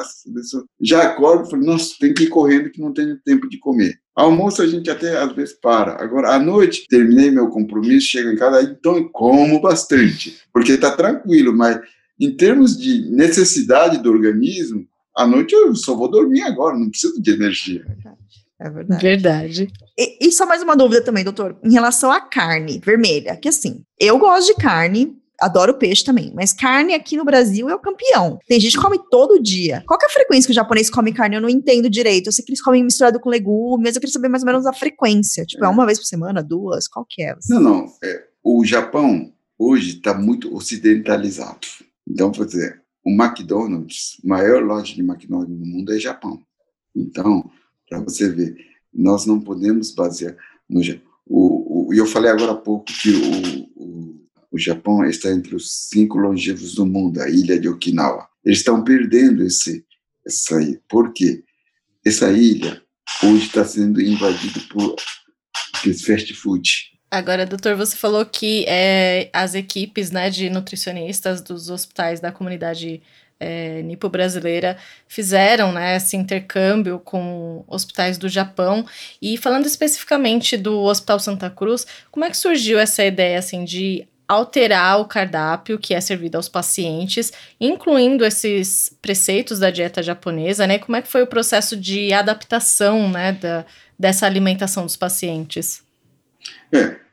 já 0.81 1.03
acordo 1.03 1.47
e 1.47 1.51
falo, 1.51 1.65
nossa, 1.65 1.95
tem 1.99 2.13
que 2.13 2.23
ir 2.23 2.29
correndo 2.29 2.69
que 2.69 2.79
não 2.79 2.93
tenho 2.93 3.19
tempo 3.23 3.49
de 3.49 3.57
comer. 3.57 3.99
Almoço 4.15 4.61
a 4.61 4.67
gente 4.67 4.89
até 4.89 5.17
às 5.17 5.35
vezes 5.35 5.53
para. 5.59 6.01
Agora, 6.01 6.33
à 6.33 6.39
noite, 6.39 6.85
terminei 6.87 7.29
meu 7.29 7.49
compromisso, 7.49 8.07
chego 8.07 8.29
em 8.29 8.37
casa, 8.37 8.61
então 8.61 9.09
como 9.11 9.59
bastante, 9.59 10.37
porque 10.53 10.73
está 10.73 10.95
tranquilo, 10.95 11.53
mas 11.53 11.81
em 12.19 12.35
termos 12.35 12.77
de 12.77 13.11
necessidade 13.11 14.01
do 14.01 14.09
organismo, 14.09 14.87
à 15.15 15.27
noite 15.27 15.53
eu 15.53 15.75
só 15.75 15.95
vou 15.95 16.09
dormir 16.09 16.43
agora, 16.43 16.77
não 16.77 16.89
preciso 16.89 17.21
de 17.21 17.31
energia. 17.31 17.85
É 18.59 18.69
verdade. 18.69 19.01
Verdade. 19.01 19.67
E, 19.97 20.27
e, 20.27 20.31
só 20.31 20.45
mais 20.45 20.63
uma 20.63 20.75
dúvida 20.75 21.01
também, 21.01 21.23
doutor, 21.23 21.57
em 21.63 21.73
relação 21.73 22.11
à 22.11 22.21
carne 22.21 22.79
vermelha, 22.83 23.35
que 23.35 23.49
assim, 23.49 23.83
eu 23.99 24.17
gosto 24.17 24.47
de 24.47 24.61
carne, 24.61 25.17
adoro 25.39 25.77
peixe 25.77 26.05
também, 26.05 26.31
mas 26.33 26.53
carne 26.53 26.93
aqui 26.93 27.17
no 27.17 27.25
Brasil 27.25 27.69
é 27.69 27.75
o 27.75 27.79
campeão. 27.79 28.39
Tem 28.47 28.59
gente 28.59 28.77
que 28.77 28.81
come 28.81 28.99
todo 29.11 29.41
dia. 29.41 29.83
Qual 29.85 29.99
é 30.01 30.05
a 30.05 30.09
frequência 30.09 30.47
que 30.47 30.53
o 30.53 30.55
japonês 30.55 30.89
come 30.89 31.13
carne? 31.13 31.35
Eu 31.35 31.41
não 31.41 31.49
entendo 31.49 31.89
direito. 31.89 32.27
Eu 32.27 32.31
sei 32.31 32.45
que 32.45 32.51
eles 32.51 32.61
comem 32.61 32.83
misturado 32.83 33.19
com 33.19 33.29
legumes, 33.29 33.95
eu 33.95 34.01
queria 34.01 34.13
saber 34.13 34.29
mais 34.29 34.43
ou 34.43 34.47
menos 34.47 34.65
a 34.65 34.73
frequência. 34.73 35.45
Tipo, 35.45 35.65
é, 35.65 35.67
é 35.67 35.69
uma 35.69 35.85
vez 35.85 35.99
por 35.99 36.05
semana, 36.05 36.41
duas? 36.41 36.87
Qual 36.87 37.05
que 37.07 37.23
é? 37.23 37.35
Não, 37.49 37.59
não. 37.59 37.85
É, 38.01 38.23
o 38.41 38.63
Japão 38.63 39.33
hoje 39.59 39.97
está 39.97 40.13
muito 40.13 40.55
ocidentalizado. 40.55 41.67
Então, 42.07 42.31
por 42.31 42.45
exemplo, 42.45 42.79
o 43.05 43.11
McDonald's, 43.11 44.17
maior 44.23 44.63
loja 44.63 44.93
de 44.93 45.01
McDonald's 45.01 45.57
no 45.57 45.65
mundo 45.65 45.93
é 45.93 45.99
Japão. 45.99 46.39
Então, 46.95 47.49
para 47.87 47.99
você 47.99 48.29
ver. 48.29 48.55
Nós 48.93 49.25
não 49.25 49.39
podemos 49.39 49.91
basear 49.91 50.35
no 50.69 50.81
o, 51.27 51.89
o, 51.89 51.93
eu 51.93 52.05
falei 52.05 52.29
agora 52.29 52.51
há 52.51 52.55
pouco 52.55 52.85
que 52.85 53.09
o, 53.09 53.69
o, 53.75 54.27
o 54.51 54.59
Japão 54.59 55.03
está 55.05 55.31
entre 55.31 55.55
os 55.55 55.89
cinco 55.89 56.17
longevos 56.17 56.75
do 56.75 56.85
mundo, 56.85 57.19
a 57.21 57.29
ilha 57.29 57.59
de 57.59 57.67
Okinawa. 57.67 58.27
Eles 58.43 58.59
estão 58.59 58.83
perdendo 58.83 59.43
esse, 59.43 59.83
essa 60.25 60.61
ilha. 60.61 60.81
Por 60.87 61.13
quê? 61.13 61.43
Essa 62.05 62.31
ilha 62.31 62.81
hoje 63.23 63.47
está 63.47 63.65
sendo 63.65 63.99
invadida 63.99 64.59
por 64.71 64.95
fast 66.05 66.33
food. 66.33 66.94
Agora, 67.17 67.45
doutor, 67.45 67.75
você 67.75 67.95
falou 67.95 68.25
que 68.25 68.65
é, 68.67 69.29
as 69.31 69.55
equipes 69.55 70.11
né, 70.11 70.29
de 70.29 70.49
nutricionistas 70.49 71.41
dos 71.41 71.69
hospitais 71.69 72.19
da 72.19 72.31
comunidade 72.31 73.01
é, 73.39 73.81
nipo-brasileira 73.83 74.77
fizeram 75.07 75.71
né, 75.71 75.95
esse 75.95 76.17
intercâmbio 76.17 76.99
com 76.99 77.63
hospitais 77.67 78.17
do 78.17 78.27
Japão. 78.27 78.85
E 79.21 79.37
falando 79.37 79.65
especificamente 79.65 80.57
do 80.57 80.83
Hospital 80.83 81.19
Santa 81.19 81.49
Cruz, 81.49 81.87
como 82.11 82.25
é 82.25 82.29
que 82.29 82.37
surgiu 82.37 82.77
essa 82.77 83.03
ideia 83.03 83.39
assim, 83.39 83.63
de 83.63 84.05
alterar 84.27 84.99
o 84.99 85.05
cardápio 85.05 85.79
que 85.79 85.93
é 85.93 86.01
servido 86.01 86.35
aos 86.35 86.49
pacientes, 86.49 87.31
incluindo 87.61 88.25
esses 88.25 88.93
preceitos 89.01 89.59
da 89.59 89.69
dieta 89.69 90.03
japonesa, 90.03 90.67
né? 90.67 90.79
Como 90.79 90.95
é 90.95 91.01
que 91.01 91.07
foi 91.07 91.21
o 91.21 91.27
processo 91.27 91.77
de 91.77 92.11
adaptação, 92.11 93.09
né, 93.09 93.33
da, 93.33 93.65
dessa 93.97 94.25
alimentação 94.25 94.83
dos 94.83 94.97
pacientes? 94.97 95.83
É, 96.73 97.04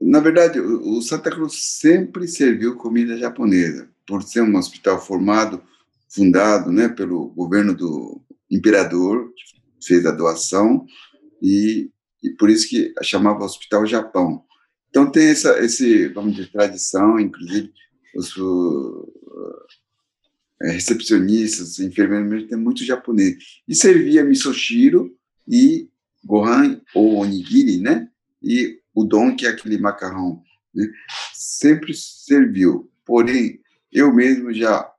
na 0.00 0.20
verdade, 0.20 0.60
o 0.60 1.00
Santa 1.00 1.30
Cruz 1.30 1.78
sempre 1.78 2.28
serviu 2.28 2.76
comida 2.76 3.16
japonesa 3.16 3.88
por 4.06 4.22
ser 4.22 4.42
um 4.42 4.56
hospital 4.56 5.00
formado 5.00 5.62
fundado 6.08 6.70
né, 6.70 6.88
pelo 6.88 7.28
governo 7.30 7.74
do 7.74 8.22
imperador, 8.50 9.32
que 9.80 9.86
fez 9.86 10.06
a 10.06 10.12
doação, 10.12 10.86
e, 11.42 11.90
e 12.22 12.30
por 12.30 12.48
isso 12.48 12.68
que 12.68 12.92
chamava 13.02 13.44
Hospital 13.44 13.84
Japão. 13.86 14.44
Então 14.88 15.10
tem 15.10 15.26
essa 15.26 15.58
esse 15.64 16.08
vamos 16.08 16.36
dizer 16.36 16.52
tradição, 16.52 17.18
inclusive 17.18 17.72
os 18.14 18.36
uh, 18.36 19.12
recepcionistas, 20.60 21.80
enfermeiros 21.80 22.48
tem 22.48 22.56
muito 22.56 22.84
japonês 22.84 23.36
e 23.66 23.74
servia 23.74 24.24
misoshiro 24.24 25.12
e 25.48 25.88
gohan 26.24 26.80
ou 26.94 27.16
onigiri, 27.16 27.80
né? 27.80 28.08
E 28.40 28.78
udon 28.94 29.34
que 29.36 29.46
é 29.46 29.50
aquele 29.50 29.78
macarrão, 29.78 30.42
né? 30.74 30.86
Sempre 31.32 31.94
serviu. 31.94 32.90
Porém, 33.04 33.60
eu 33.92 34.12
mesmo 34.12 34.52
já 34.52 34.90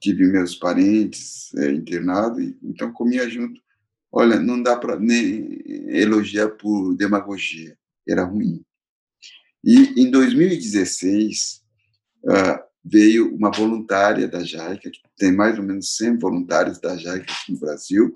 tive 0.00 0.26
meus 0.26 0.54
parentes 0.54 1.54
é, 1.54 1.70
internados, 1.70 2.54
então 2.62 2.92
comia 2.92 3.28
junto. 3.28 3.60
Olha, 4.12 4.38
não 4.38 4.62
dá 4.62 4.76
para 4.76 4.98
nem 4.98 5.60
elogiar 5.88 6.50
por 6.50 6.94
demagogia, 6.94 7.76
era 8.06 8.22
ruim. 8.22 8.64
E 9.64 10.00
em 10.00 10.10
2016, 10.10 11.62
uh, 12.24 12.30
ah, 12.30 12.64
veio 12.84 13.34
uma 13.34 13.50
voluntária 13.50 14.28
da 14.28 14.44
JAICA, 14.44 14.90
que 14.90 15.00
tem 15.16 15.32
mais 15.32 15.58
ou 15.58 15.64
menos 15.64 15.96
100 15.96 16.18
voluntários 16.18 16.78
da 16.78 16.96
JAICA 16.96 17.32
aqui 17.32 17.52
no 17.52 17.58
Brasil. 17.58 18.14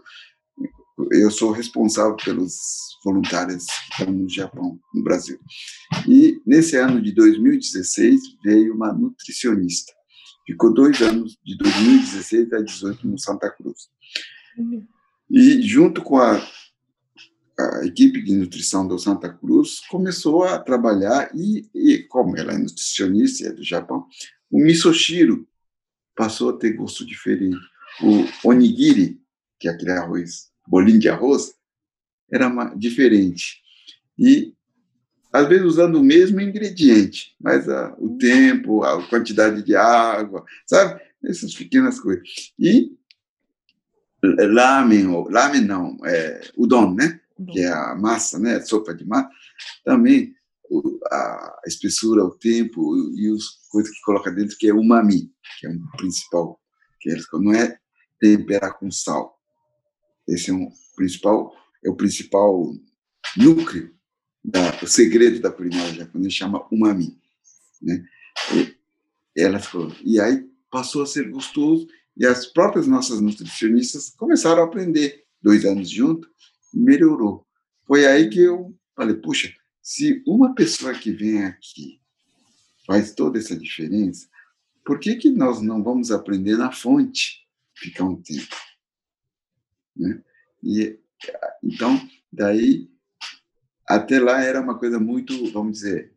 Eu 1.12 1.30
sou 1.30 1.52
responsável 1.52 2.16
pelos 2.16 2.54
voluntários 3.04 3.66
que 3.66 3.90
estão 3.92 4.12
no 4.12 4.28
Japão, 4.28 4.78
no 4.92 5.02
Brasil. 5.02 5.38
E 6.06 6.40
nesse 6.44 6.76
ano 6.76 7.00
de 7.00 7.12
2016 7.12 8.20
veio 8.42 8.74
uma 8.74 8.92
nutricionista. 8.92 9.92
Ficou 10.46 10.72
dois 10.72 11.00
anos, 11.02 11.38
de 11.44 11.56
2016 11.58 12.46
a 12.46 12.56
2018, 12.56 13.08
no 13.08 13.18
Santa 13.18 13.50
Cruz. 13.50 13.88
E 15.30 15.62
junto 15.62 16.02
com 16.02 16.18
a 16.18 16.40
a 17.58 17.84
equipe 17.84 18.22
de 18.22 18.34
nutrição 18.36 18.86
do 18.86 18.98
Santa 18.98 19.28
Cruz 19.32 19.80
começou 19.88 20.44
a 20.44 20.58
trabalhar 20.60 21.30
e, 21.34 21.68
e 21.74 22.04
como 22.04 22.36
ela 22.36 22.52
é 22.52 22.58
nutricionista 22.58 23.48
é 23.48 23.52
do 23.52 23.64
Japão, 23.64 24.06
o 24.48 24.62
misoshiro 24.62 25.46
passou 26.14 26.50
a 26.50 26.56
ter 26.56 26.74
gosto 26.74 27.04
diferente. 27.04 27.58
O 28.00 28.48
onigiri, 28.48 29.20
que 29.58 29.68
é 29.68 29.72
aquele 29.72 29.90
arroz, 29.90 30.50
bolinho 30.68 30.98
de 30.98 31.08
arroz, 31.08 31.54
era 32.30 32.46
uma, 32.46 32.74
diferente. 32.74 33.62
E 34.18 34.54
às 35.32 35.48
vezes 35.48 35.64
usando 35.64 35.96
o 35.96 36.04
mesmo 36.04 36.40
ingrediente, 36.40 37.34
mas 37.40 37.68
a, 37.68 37.94
o 37.98 38.16
tempo, 38.18 38.82
a 38.82 39.06
quantidade 39.08 39.62
de 39.62 39.74
água, 39.74 40.44
sabe? 40.66 41.00
Essas 41.24 41.54
pequenas 41.54 42.00
coisas. 42.00 42.26
E 42.58 42.96
lamen, 44.22 45.08
ou 45.08 45.28
lamen 45.30 45.62
não, 45.62 45.96
é, 46.04 46.40
udon, 46.56 46.94
né? 46.94 47.20
que 47.46 47.60
é 47.60 47.70
a 47.70 47.94
massa, 47.94 48.38
né, 48.38 48.60
sopa 48.60 48.94
de 48.94 49.04
massa, 49.06 49.30
também 49.84 50.34
a 51.10 51.60
espessura, 51.66 52.24
o 52.24 52.36
tempo 52.36 52.96
e 53.16 53.32
as 53.32 53.68
coisas 53.70 53.92
que 53.92 54.02
coloca 54.02 54.30
dentro, 54.30 54.56
que 54.58 54.68
é 54.68 54.74
umami, 54.74 55.32
que 55.58 55.66
é 55.66 55.70
o 55.70 55.96
principal, 55.96 56.60
que 57.00 57.10
eles, 57.10 57.24
não 57.32 57.52
é 57.52 57.78
temperar 58.20 58.78
com 58.78 58.90
sal. 58.90 59.37
Esse 60.28 60.50
é 60.50 60.54
um 60.54 60.70
principal, 60.94 61.54
é 61.84 61.88
o 61.88 61.96
principal 61.96 62.74
núcleo, 63.36 63.92
da, 64.44 64.78
o 64.82 64.86
segredo 64.86 65.40
da 65.40 65.50
culinária 65.50 65.94
japonesa, 65.94 66.30
chama 66.30 66.66
umami, 66.70 67.18
né? 67.82 68.04
E, 68.54 68.76
ela 69.36 69.58
ficou, 69.58 69.92
e 70.04 70.20
aí 70.20 70.44
passou 70.70 71.02
a 71.02 71.06
ser 71.06 71.30
gostoso 71.30 71.86
e 72.16 72.26
as 72.26 72.46
próprias 72.46 72.86
nossas 72.86 73.20
nutricionistas 73.20 74.10
começaram 74.10 74.62
a 74.62 74.64
aprender 74.64 75.24
dois 75.40 75.64
anos 75.64 75.88
junto 75.88 76.28
melhorou. 76.72 77.46
Foi 77.86 78.06
aí 78.06 78.28
que 78.28 78.40
eu 78.40 78.74
falei, 78.94 79.14
puxa, 79.14 79.52
se 79.82 80.22
uma 80.26 80.54
pessoa 80.54 80.92
que 80.92 81.12
vem 81.12 81.44
aqui 81.44 82.00
faz 82.86 83.14
toda 83.14 83.38
essa 83.38 83.56
diferença, 83.56 84.28
por 84.84 84.98
que, 84.98 85.16
que 85.16 85.30
nós 85.30 85.60
não 85.60 85.82
vamos 85.82 86.10
aprender 86.10 86.56
na 86.56 86.72
fonte, 86.72 87.46
ficar 87.74 88.04
um 88.04 88.20
tempo? 88.20 88.56
Né? 89.98 90.22
E, 90.62 90.98
então, 91.62 92.00
daí, 92.32 92.88
até 93.86 94.20
lá 94.20 94.42
era 94.42 94.60
uma 94.60 94.78
coisa 94.78 94.98
muito, 94.98 95.50
vamos 95.50 95.78
dizer, 95.78 96.12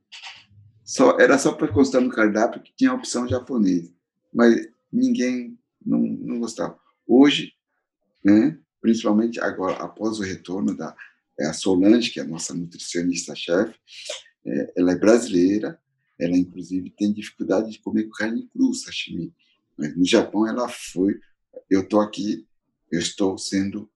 só, 0.83 1.17
era 1.19 1.38
só 1.38 1.53
para 1.53 1.71
constar 1.71 2.01
no 2.01 2.09
cardápio 2.09 2.61
que 2.61 2.73
tinha 2.75 2.91
a 2.91 2.95
opção 2.95 3.27
japonesa, 3.27 3.93
mas 4.33 4.67
ninguém 4.91 5.57
não, 5.85 6.00
não 6.00 6.39
gostava. 6.39 6.77
Hoje, 7.07 7.53
né, 8.23 8.57
principalmente 8.81 9.39
agora, 9.39 9.75
após 9.77 10.19
o 10.19 10.23
retorno 10.23 10.75
da 10.75 10.95
é 11.39 11.45
a 11.45 11.53
Solange, 11.53 12.11
que 12.11 12.19
é 12.19 12.23
a 12.23 12.27
nossa 12.27 12.53
nutricionista-chefe, 12.53 13.73
é, 14.45 14.73
ela 14.77 14.91
é 14.91 14.95
brasileira, 14.95 15.79
ela 16.19 16.38
inclusive 16.38 16.89
tem 16.91 17.11
dificuldade 17.11 17.71
de 17.71 17.79
comer 17.79 18.09
carne 18.15 18.47
crua, 18.47 18.73
sashimi, 18.73 19.33
mas 19.77 19.95
no 19.95 20.05
Japão 20.05 20.47
ela 20.47 20.69
foi, 20.69 21.19
eu 21.69 21.81
estou 21.81 22.01
aqui, 22.01 22.45
eu 22.91 23.00
estou 23.00 23.38
sendo, 23.38 23.89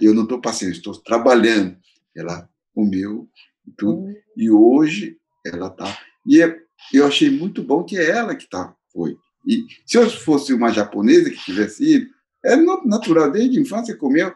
eu 0.00 0.14
não 0.14 0.24
estou 0.24 0.40
passeando, 0.40 0.74
estou 0.74 0.94
trabalhando, 1.00 1.76
ela 2.16 2.48
comeu 2.74 3.28
e 3.66 3.70
tudo, 3.72 4.12
e 4.36 4.50
hoje 4.50 5.16
ela 5.46 5.68
está, 5.68 5.98
e 6.26 6.42
é, 6.42 6.56
eu 6.92 7.06
achei 7.06 7.30
muito 7.30 7.62
bom 7.62 7.84
que 7.84 7.96
é 7.96 8.10
ela 8.10 8.34
que 8.34 8.48
tá, 8.48 8.74
foi, 8.92 9.16
e 9.46 9.64
se 9.86 9.96
eu 9.96 10.08
fosse 10.10 10.52
uma 10.52 10.70
japonesa 10.70 11.30
que 11.30 11.44
tivesse 11.44 11.96
ido, 11.96 12.10
é 12.44 12.54
natural, 12.56 13.30
desde 13.30 13.58
a 13.58 13.62
infância 13.62 13.96
comeu, 13.96 14.34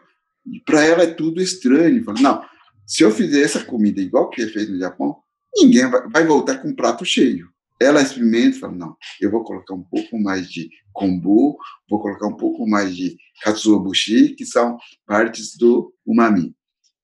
para 0.65 0.83
ela 0.83 1.03
é 1.03 1.13
tudo 1.13 1.41
estranho. 1.41 2.03
Fala, 2.03 2.19
não, 2.19 2.45
se 2.85 3.03
eu 3.03 3.11
fizer 3.11 3.41
essa 3.41 3.63
comida 3.63 4.01
igual 4.01 4.29
que 4.29 4.41
é 4.41 4.47
feito 4.47 4.71
no 4.71 4.79
Japão, 4.79 5.17
ninguém 5.55 5.89
vai, 5.89 6.07
vai 6.09 6.25
voltar 6.25 6.57
com 6.57 6.69
um 6.69 6.75
prato 6.75 7.05
cheio. 7.05 7.52
Ela 7.83 8.01
experimenta 8.01 8.55
e 8.55 8.59
fala, 8.59 8.73
não, 8.73 8.97
eu 9.19 9.29
vou 9.29 9.43
colocar 9.43 9.73
um 9.73 9.83
pouco 9.83 10.19
mais 10.19 10.49
de 10.49 10.69
kombu, 10.91 11.57
vou 11.89 11.99
colocar 11.99 12.27
um 12.27 12.37
pouco 12.37 12.67
mais 12.67 12.95
de 12.95 13.17
katsuobushi, 13.41 14.35
que 14.35 14.45
são 14.45 14.77
partes 15.05 15.57
do 15.57 15.93
umami. 16.05 16.55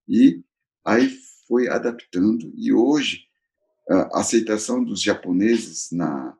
E 0.07 0.41
aí 0.85 1.09
foi 1.47 1.67
adaptando, 1.67 2.51
e 2.55 2.71
hoje 2.71 3.25
a 3.89 4.19
aceitação 4.19 4.83
dos 4.83 5.01
japoneses 5.01 5.89
na, 5.91 6.37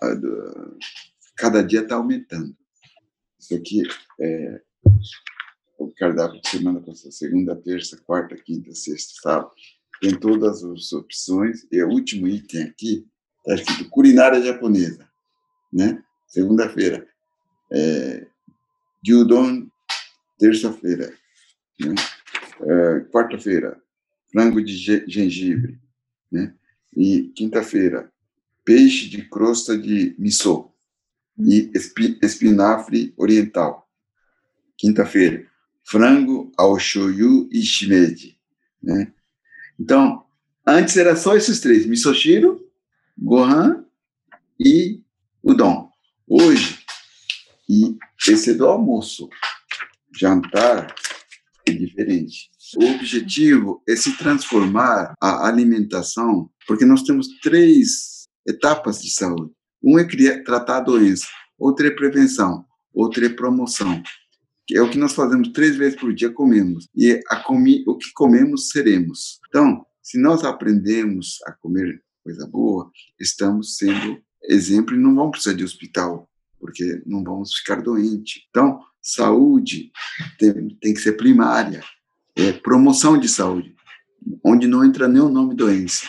a, 0.00 0.08
cada 1.36 1.62
dia 1.62 1.80
está 1.80 1.96
aumentando. 1.96 2.54
Isso 3.40 3.54
aqui 3.54 3.82
é 4.20 4.62
o 5.78 5.90
cardápio 5.94 6.40
de 6.40 6.48
semana 6.48 6.80
passada, 6.80 7.10
segunda, 7.10 7.56
terça, 7.56 8.00
quarta, 8.04 8.36
quinta, 8.36 8.74
sexta, 8.74 9.14
sábado. 9.20 9.52
Tem 10.00 10.18
todas 10.18 10.62
as 10.62 10.92
opções. 10.92 11.66
E 11.70 11.82
o 11.82 11.88
último 11.88 12.28
item 12.28 12.62
aqui 12.62 13.06
está 13.46 13.54
escrito 13.54 13.90
culinária 13.90 14.40
japonesa, 14.42 15.08
né? 15.72 16.02
Segunda-feira. 16.26 17.06
É, 17.70 18.26
gyudon, 19.02 19.68
terça-feira. 20.38 21.12
Né? 21.80 21.94
É, 22.60 23.00
quarta-feira, 23.10 23.80
frango 24.30 24.62
de 24.62 24.76
gengibre, 25.06 25.78
né? 26.30 26.54
E 26.96 27.32
quinta-feira, 27.34 28.12
peixe 28.64 29.08
de 29.08 29.22
crosta 29.28 29.76
de 29.76 30.14
miso 30.18 30.70
e 31.38 31.70
espinafre 32.22 33.12
oriental. 33.16 33.88
Quinta-feira, 34.76 35.46
frango 35.82 36.52
ao 36.56 36.78
shoyu 36.78 37.48
e 37.50 37.62
shimeji. 37.62 38.38
Né? 38.82 39.12
Então, 39.78 40.24
antes 40.66 40.96
era 40.96 41.16
só 41.16 41.36
esses 41.36 41.60
três, 41.60 41.86
misoshiro, 41.86 42.68
gohan 43.22 43.84
e 44.58 45.00
udon. 45.42 45.90
Hoje, 46.28 46.80
e 47.68 47.96
esse 48.28 48.50
é 48.50 48.54
do 48.54 48.66
almoço, 48.66 49.28
jantar 50.14 50.92
é 51.66 51.72
diferente. 51.72 52.50
O 52.76 52.84
objetivo 52.84 53.82
é 53.88 53.94
se 53.94 54.16
transformar 54.16 55.14
a 55.20 55.46
alimentação, 55.46 56.50
porque 56.66 56.84
nós 56.84 57.02
temos 57.02 57.28
três 57.40 58.28
etapas 58.46 59.00
de 59.00 59.10
saúde. 59.10 59.52
Um 59.82 59.98
é 59.98 60.04
criar, 60.04 60.42
tratar 60.42 60.78
a 60.78 60.80
doença, 60.80 61.26
outro 61.58 61.86
é 61.86 61.90
prevenção, 61.90 62.64
outro 62.92 63.24
é 63.24 63.28
promoção. 63.28 64.02
É 64.72 64.80
o 64.80 64.90
que 64.90 64.98
nós 64.98 65.12
fazemos 65.12 65.48
três 65.48 65.76
vezes 65.76 65.98
por 65.98 66.14
dia, 66.14 66.30
comemos. 66.30 66.88
E 66.94 67.20
a 67.28 67.36
comi, 67.36 67.84
o 67.86 67.96
que 67.96 68.10
comemos, 68.14 68.70
seremos. 68.70 69.38
Então, 69.48 69.84
se 70.02 70.18
nós 70.18 70.44
aprendemos 70.44 71.38
a 71.46 71.52
comer 71.52 72.02
coisa 72.22 72.46
boa, 72.46 72.90
estamos 73.18 73.76
sendo 73.76 74.20
exemplo 74.44 74.94
e 74.94 74.98
não 74.98 75.14
vamos 75.14 75.32
precisar 75.32 75.56
de 75.56 75.64
hospital, 75.64 76.28
porque 76.58 77.02
não 77.04 77.22
vamos 77.22 77.54
ficar 77.56 77.82
doentes. 77.82 78.42
Então, 78.48 78.80
saúde 79.00 79.90
tem, 80.38 80.68
tem 80.80 80.94
que 80.94 81.00
ser 81.00 81.12
primária, 81.12 81.82
é 82.36 82.52
promoção 82.52 83.18
de 83.18 83.28
saúde, 83.28 83.74
onde 84.44 84.66
não 84.66 84.84
entra 84.84 85.08
nem 85.08 85.20
o 85.20 85.28
nome 85.28 85.54
doença. 85.54 86.06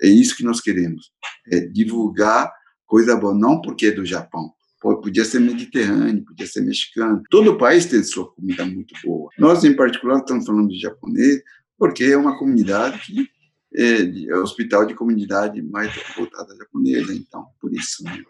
É 0.00 0.08
isso 0.08 0.36
que 0.36 0.44
nós 0.44 0.60
queremos, 0.60 1.10
é 1.52 1.60
divulgar 1.60 2.52
coisa 2.86 3.16
boa, 3.16 3.34
não 3.34 3.60
porque 3.60 3.86
é 3.86 3.92
do 3.92 4.04
Japão, 4.04 4.52
podia 4.80 5.24
ser 5.24 5.40
mediterrâneo, 5.40 6.24
podia 6.24 6.46
ser 6.46 6.60
mexicano. 6.60 7.22
Todo 7.30 7.56
país 7.56 7.86
tem 7.86 8.02
sua 8.02 8.30
comida 8.34 8.64
muito 8.66 8.94
boa. 9.02 9.30
Nós, 9.38 9.64
em 9.64 9.74
particular, 9.74 10.18
estamos 10.18 10.44
falando 10.44 10.68
de 10.68 10.78
japonês, 10.78 11.42
porque 11.78 12.04
é 12.04 12.16
uma 12.16 12.38
comunidade 12.38 13.00
que 13.00 13.28
é 13.76 14.36
hospital 14.36 14.86
de 14.86 14.94
comunidade 14.94 15.60
mais 15.60 15.92
voltada 16.16 16.56
japonesa, 16.56 17.14
então, 17.14 17.46
por 17.60 17.72
isso. 17.72 18.04
Né? 18.04 18.22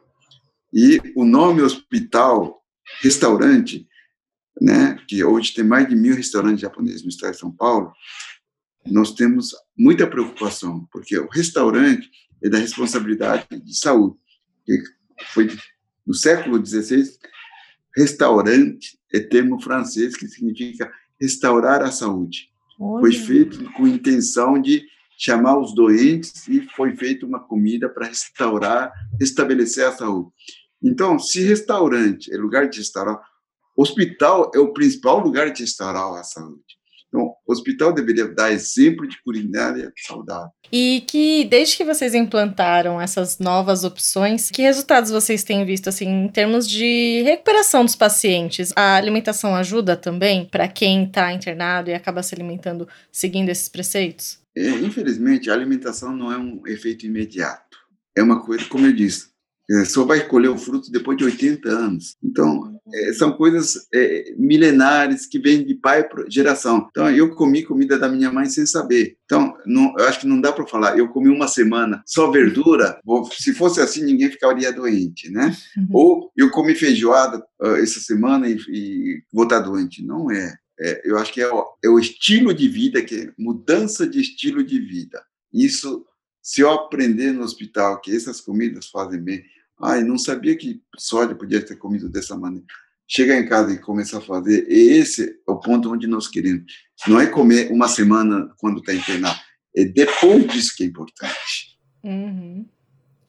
E 0.73 1.01
o 1.15 1.25
nome 1.25 1.61
hospital, 1.61 2.63
restaurante, 3.03 3.87
né, 4.61 4.99
que 5.07 5.23
hoje 5.23 5.53
tem 5.53 5.65
mais 5.65 5.89
de 5.89 5.95
mil 5.95 6.15
restaurantes 6.15 6.61
japoneses 6.61 7.03
no 7.03 7.09
estado 7.09 7.33
de 7.33 7.39
São 7.39 7.51
Paulo, 7.51 7.93
nós 8.87 9.13
temos 9.13 9.55
muita 9.77 10.07
preocupação, 10.07 10.87
porque 10.93 11.19
o 11.19 11.29
restaurante 11.29 12.11
é 12.43 12.49
da 12.49 12.59
responsabilidade 12.59 13.47
de 13.51 13.79
saúde, 13.79 14.17
que 14.65 14.83
foi 15.33 15.49
no 16.07 16.15
século 16.15 16.65
XVI, 16.65 17.05
restaurante 17.97 18.99
é 19.13 19.21
termo 19.21 19.61
francês 19.61 20.17
que 20.17 20.27
significa 20.29 20.93
restaurar 21.21 21.83
a 21.83 21.91
saúde. 21.91 22.51
Olha. 22.79 23.01
Foi 23.01 23.13
feito 23.13 23.73
com 23.73 23.87
intenção 23.87 24.61
de 24.61 24.85
chamar 25.19 25.59
os 25.59 25.75
doentes 25.75 26.47
e 26.49 26.61
foi 26.75 26.97
feita 26.97 27.27
uma 27.27 27.41
comida 27.41 27.89
para 27.89 28.07
restaurar, 28.07 28.93
restabelecer 29.19 29.87
a 29.87 29.93
saúde. 29.93 30.31
Então, 30.83 31.19
se 31.19 31.43
restaurante 31.43 32.33
é 32.33 32.37
lugar 32.37 32.69
de 32.69 32.79
restaurar, 32.79 33.21
hospital 33.77 34.51
é 34.55 34.59
o 34.59 34.73
principal 34.73 35.19
lugar 35.19 35.51
de 35.51 35.63
restaurar 35.63 36.13
a 36.15 36.23
saúde. 36.23 36.63
Então, 37.15 37.33
o 37.47 37.53
hospital 37.53 37.93
deveria 37.93 38.27
dar 38.27 38.51
exemplo 38.51 39.07
de 39.07 39.23
culinária 39.23 39.93
saudável. 39.97 40.51
E 40.73 41.05
que, 41.07 41.45
desde 41.45 41.77
que 41.77 41.85
vocês 41.85 42.13
implantaram 42.13 43.01
essas 43.01 43.39
novas 43.39 43.85
opções, 43.85 44.51
que 44.51 44.63
resultados 44.63 45.13
vocês 45.13 45.45
têm 45.45 45.65
visto, 45.65 45.89
assim, 45.89 46.09
em 46.09 46.29
termos 46.29 46.69
de 46.69 47.23
recuperação 47.23 47.85
dos 47.85 47.95
pacientes? 47.95 48.73
A 48.75 48.97
alimentação 48.97 49.55
ajuda 49.55 49.97
também 49.97 50.45
para 50.45 50.67
quem 50.67 51.05
está 51.05 51.33
internado 51.33 51.89
e 51.89 51.95
acaba 51.95 52.21
se 52.21 52.35
alimentando 52.35 52.89
seguindo 53.13 53.49
esses 53.49 53.69
preceitos? 53.69 54.44
É, 54.57 54.71
infelizmente, 54.71 55.51
a 55.51 55.55
alimentação 55.55 56.17
não 56.17 56.33
é 56.33 56.39
um 56.39 56.67
efeito 56.67 57.07
imediato. 57.07 57.79
É 58.17 58.23
uma 58.23 58.45
coisa, 58.45 58.65
como 58.67 58.87
eu 58.87 58.93
disse, 58.93 59.35
é, 59.71 59.85
só 59.85 60.05
vai 60.05 60.27
colher 60.27 60.51
o 60.51 60.59
fruto 60.59 60.91
depois 60.91 61.17
de 61.17 61.25
80 61.25 61.69
anos. 61.69 62.17
Então, 62.23 62.79
é, 62.93 63.13
são 63.15 63.33
coisas 63.33 63.87
é, 63.95 64.35
milenares 64.37 65.27
que 65.27 65.39
vêm 65.39 65.65
de 65.65 65.75
pai 65.75 66.07
para 66.07 66.29
geração. 66.29 66.87
Então, 66.91 67.11
eu 67.11 67.35
comi 67.35 67.65
comida 67.65 67.99
da 67.99 68.09
minha 68.09 68.31
mãe 68.31 68.45
sem 68.45 68.67
saber. 68.67 69.17
Então, 69.25 69.57
não, 69.65 69.95
eu 69.99 70.07
acho 70.07 70.21
que 70.21 70.27
não 70.27 70.41
dá 70.41 70.53
para 70.53 70.67
falar. 70.67 70.99
Eu 70.99 71.09
comi 71.09 71.31
uma 71.31 71.49
semana 71.49 72.03
só 72.07 72.31
verdura. 72.31 73.01
Se 73.33 73.55
fosse 73.55 73.81
assim, 73.81 74.05
ninguém 74.05 74.31
ficaria 74.31 74.73
doente, 74.73 75.31
né? 75.31 75.57
Uhum. 75.77 75.89
Ou 75.93 76.33
eu 76.37 76.51
comi 76.51 76.75
feijoada 76.75 77.39
uh, 77.63 77.77
essa 77.77 78.01
semana 78.01 78.47
e, 78.49 78.59
e 78.69 79.23
vou 79.33 79.45
estar 79.45 79.61
doente. 79.61 80.05
Não 80.05 80.31
é. 80.31 80.55
É 80.81 81.03
eu 81.05 81.19
acho 81.19 81.33
que 81.33 81.41
é 81.41 81.53
o, 81.53 81.65
é 81.83 81.89
o 81.89 81.99
estilo 81.99 82.53
de 82.53 82.69
vida, 82.69 83.03
que 83.03 83.33
mudança 83.39 84.07
de 84.07 84.21
estilo 84.21 84.65
de 84.65 84.79
vida. 84.79 85.25
Isso 85.53 86.05
se 86.45 86.61
eu 86.61 86.71
aprender 86.71 87.33
no 87.33 87.43
hospital 87.43 88.03
que 88.03 88.15
essas 88.15 88.39
comidas 88.39 88.89
fazem 88.89 89.19
bem, 89.19 89.43
ai, 89.81 90.05
não 90.05 90.19
sabia 90.19 90.55
que 90.55 90.83
soja 90.99 91.35
podia 91.35 91.65
ter 91.65 91.77
comido 91.77 92.07
dessa 92.07 92.37
maneira. 92.37 92.67
Chegar 93.09 93.41
em 93.41 93.49
casa 93.49 93.73
e 93.73 93.79
começar 93.79 94.19
a 94.19 94.21
fazer, 94.21 94.67
esse 94.69 95.41
é 95.47 95.51
o 95.51 95.59
ponto 95.59 95.91
onde 95.91 96.07
nós 96.07 96.29
queremos. 96.29 96.71
Não 97.09 97.19
é 97.19 97.27
comer 97.27 97.73
uma 97.73 97.89
semana 97.89 98.53
quando 98.59 98.81
está 98.81 98.93
internado, 98.93 99.41
é 99.75 99.87
depois 99.87 100.47
disso 100.49 100.75
que 100.77 100.85
é 100.85 100.87
importante. 100.87 101.79
Uhum. 102.03 102.69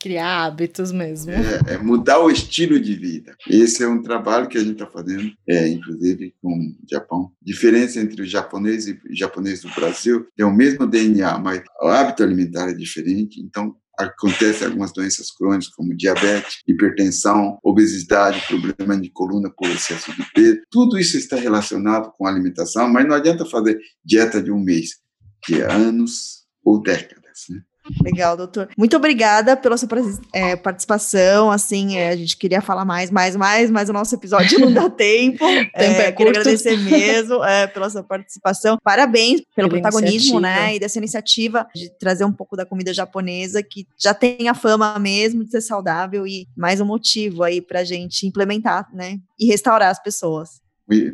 Criar 0.05 0.45
hábitos 0.45 0.91
mesmo. 0.91 1.31
É, 1.31 1.73
é, 1.73 1.77
mudar 1.79 2.19
o 2.19 2.29
estilo 2.29 2.79
de 2.79 2.93
vida. 2.93 3.35
Esse 3.49 3.83
é 3.83 3.87
um 3.87 4.03
trabalho 4.03 4.47
que 4.47 4.55
a 4.55 4.61
gente 4.61 4.73
está 4.73 4.85
fazendo, 4.85 5.31
é, 5.49 5.67
inclusive 5.67 6.31
com 6.39 6.53
o 6.55 6.75
Japão. 6.87 7.31
Diferença 7.41 7.99
entre 7.99 8.21
o 8.21 8.25
japonês 8.25 8.87
e 8.87 8.91
o 8.91 8.99
japonês 9.15 9.63
do 9.63 9.69
Brasil 9.69 10.27
é 10.37 10.45
o 10.45 10.53
mesmo 10.53 10.85
DNA, 10.85 11.39
mas 11.39 11.63
o 11.81 11.87
hábito 11.87 12.21
alimentar 12.21 12.69
é 12.69 12.73
diferente. 12.73 13.41
Então, 13.41 13.75
acontecem 13.97 14.67
algumas 14.67 14.93
doenças 14.93 15.31
crônicas 15.31 15.69
como 15.69 15.97
diabetes, 15.97 16.61
hipertensão, 16.67 17.57
obesidade, 17.63 18.45
problema 18.47 19.01
de 19.01 19.09
coluna 19.09 19.51
por 19.57 19.67
excesso 19.71 20.15
de 20.15 20.23
peso. 20.35 20.59
Tudo 20.69 20.99
isso 20.99 21.17
está 21.17 21.35
relacionado 21.35 22.11
com 22.15 22.27
a 22.27 22.29
alimentação, 22.29 22.87
mas 22.87 23.07
não 23.07 23.15
adianta 23.15 23.43
fazer 23.43 23.79
dieta 24.05 24.39
de 24.39 24.51
um 24.51 24.59
mês, 24.59 24.99
que 25.43 25.61
é 25.61 25.73
anos 25.73 26.45
ou 26.63 26.79
décadas, 26.79 27.45
né? 27.49 27.63
Legal, 28.03 28.35
doutor. 28.35 28.69
Muito 28.77 28.95
obrigada 28.97 29.55
pela 29.55 29.77
sua 29.77 29.87
é, 30.33 30.55
participação. 30.55 31.51
Assim, 31.51 31.97
é, 31.97 32.09
a 32.09 32.15
gente 32.15 32.35
queria 32.35 32.61
falar 32.61 32.83
mais, 32.83 33.11
mais, 33.11 33.35
mais, 33.35 33.69
mas 33.69 33.89
o 33.89 33.93
nosso 33.93 34.15
episódio 34.15 34.59
não 34.59 34.73
dá 34.73 34.89
tempo. 34.91 35.43
é, 35.73 36.11
queria 36.11 36.31
agradecer 36.31 36.77
mesmo 36.77 37.43
é, 37.43 37.67
pela 37.67 37.89
sua 37.89 38.03
participação. 38.03 38.77
Parabéns 38.83 39.41
pelo 39.55 39.69
pela 39.69 39.81
protagonismo, 39.81 40.39
né, 40.39 40.49
iniciativa. 40.49 40.67
né? 40.67 40.75
E 40.75 40.79
dessa 40.79 40.97
iniciativa 40.97 41.67
de 41.75 41.89
trazer 41.99 42.25
um 42.25 42.31
pouco 42.31 42.55
da 42.55 42.65
comida 42.65 42.93
japonesa, 42.93 43.61
que 43.61 43.85
já 43.97 44.13
tem 44.13 44.49
a 44.49 44.53
fama 44.53 44.97
mesmo 44.97 45.43
de 45.43 45.51
ser 45.51 45.61
saudável 45.61 46.25
e 46.25 46.47
mais 46.57 46.81
um 46.81 46.85
motivo 46.85 47.43
aí 47.43 47.61
para 47.61 47.81
a 47.81 47.83
gente 47.83 48.25
implementar, 48.25 48.87
né? 48.93 49.19
E 49.39 49.45
restaurar 49.45 49.89
as 49.89 50.01
pessoas. 50.01 50.61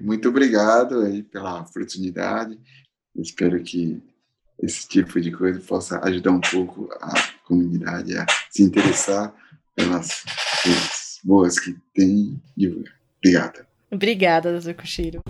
Muito 0.02 0.30
obrigado 0.30 1.02
aí 1.02 1.24
pela 1.24 1.62
oportunidade. 1.62 2.58
Espero 3.16 3.62
que 3.62 4.02
esse 4.62 4.88
tipo 4.88 5.20
de 5.20 5.32
coisa 5.32 5.60
possa 5.60 6.00
ajudar 6.06 6.32
um 6.32 6.42
pouco 6.42 6.90
a 7.02 7.14
comunidade 7.46 8.16
a 8.16 8.26
se 8.50 8.64
interessar 8.64 9.34
pelas 9.76 10.24
coisas 10.64 11.20
boas 11.24 11.60
que 11.60 11.76
tem 11.94 12.40
divulgar. 12.56 12.94
Obrigada. 13.18 13.68
Obrigada, 13.92 14.52
doutor 14.52 14.74
Kushiro. 14.74 15.22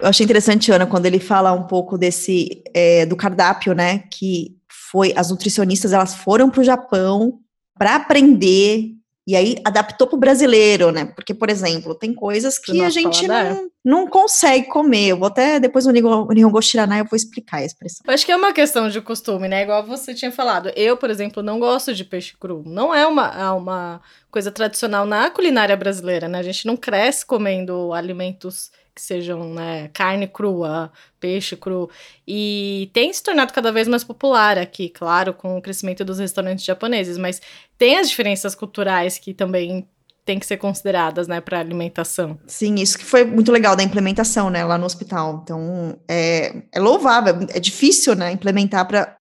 Eu 0.00 0.08
achei 0.08 0.24
interessante, 0.24 0.70
Ana, 0.72 0.86
quando 0.86 1.06
ele 1.06 1.20
fala 1.20 1.52
um 1.52 1.62
pouco 1.62 1.96
desse 1.96 2.62
é, 2.74 3.06
do 3.06 3.16
cardápio, 3.16 3.72
né? 3.72 4.00
Que 4.10 4.56
foi 4.90 5.12
as 5.16 5.30
nutricionistas 5.30 5.92
elas 5.92 6.14
foram 6.14 6.50
para 6.50 6.60
o 6.60 6.64
Japão 6.64 7.40
para 7.78 7.96
aprender 7.96 8.96
e 9.24 9.36
aí 9.36 9.56
adaptou 9.64 10.08
para 10.08 10.16
o 10.16 10.20
brasileiro, 10.20 10.90
né? 10.90 11.04
Porque, 11.04 11.32
por 11.32 11.48
exemplo, 11.48 11.94
tem 11.94 12.12
coisas 12.12 12.58
que 12.58 12.80
a 12.82 12.90
gente 12.90 13.28
não, 13.28 13.70
não 13.84 14.06
consegue 14.08 14.66
comer. 14.66 15.08
Eu 15.08 15.18
vou 15.18 15.28
até 15.28 15.60
depois 15.60 15.86
no 15.86 15.92
Nihongo 15.92 16.60
Shiranai 16.60 17.00
eu 17.00 17.04
vou 17.04 17.16
explicar 17.16 17.58
a 17.58 17.64
expressão. 17.64 18.02
Eu 18.04 18.12
acho 18.12 18.26
que 18.26 18.32
é 18.32 18.36
uma 18.36 18.52
questão 18.52 18.88
de 18.88 19.00
costume, 19.00 19.46
né? 19.46 19.62
Igual 19.62 19.86
você 19.86 20.12
tinha 20.12 20.32
falado. 20.32 20.72
Eu, 20.74 20.96
por 20.96 21.08
exemplo, 21.08 21.40
não 21.40 21.60
gosto 21.60 21.94
de 21.94 22.04
peixe 22.04 22.36
cru. 22.36 22.64
Não 22.66 22.92
é 22.92 23.06
uma, 23.06 23.28
é 23.28 23.50
uma 23.50 24.00
coisa 24.28 24.50
tradicional 24.50 25.06
na 25.06 25.30
culinária 25.30 25.76
brasileira, 25.76 26.26
né? 26.26 26.40
A 26.40 26.42
gente 26.42 26.66
não 26.66 26.76
cresce 26.76 27.24
comendo 27.24 27.92
alimentos 27.92 28.72
que 28.94 29.00
sejam 29.00 29.54
né, 29.54 29.88
carne 29.92 30.26
crua, 30.26 30.92
peixe 31.18 31.56
cru. 31.56 31.90
E 32.26 32.90
tem 32.92 33.12
se 33.12 33.22
tornado 33.22 33.52
cada 33.52 33.72
vez 33.72 33.88
mais 33.88 34.04
popular 34.04 34.58
aqui, 34.58 34.88
claro, 34.88 35.32
com 35.32 35.56
o 35.56 35.62
crescimento 35.62 36.04
dos 36.04 36.18
restaurantes 36.18 36.64
japoneses, 36.64 37.16
mas 37.16 37.40
tem 37.78 37.98
as 37.98 38.08
diferenças 38.08 38.54
culturais 38.54 39.18
que 39.18 39.32
também 39.32 39.88
tem 40.24 40.38
que 40.38 40.46
ser 40.46 40.56
consideradas, 40.56 41.26
né, 41.26 41.40
para 41.40 41.58
alimentação. 41.58 42.38
Sim, 42.46 42.76
isso 42.76 42.96
que 42.96 43.04
foi 43.04 43.24
muito 43.24 43.50
legal 43.50 43.74
da 43.74 43.82
implementação, 43.82 44.50
né, 44.50 44.64
lá 44.64 44.78
no 44.78 44.86
hospital. 44.86 45.40
Então, 45.42 45.98
é, 46.08 46.62
é 46.72 46.78
louvável, 46.78 47.46
é 47.50 47.58
difícil, 47.58 48.14
né, 48.14 48.30
implementar 48.30 48.86
para 48.86 49.16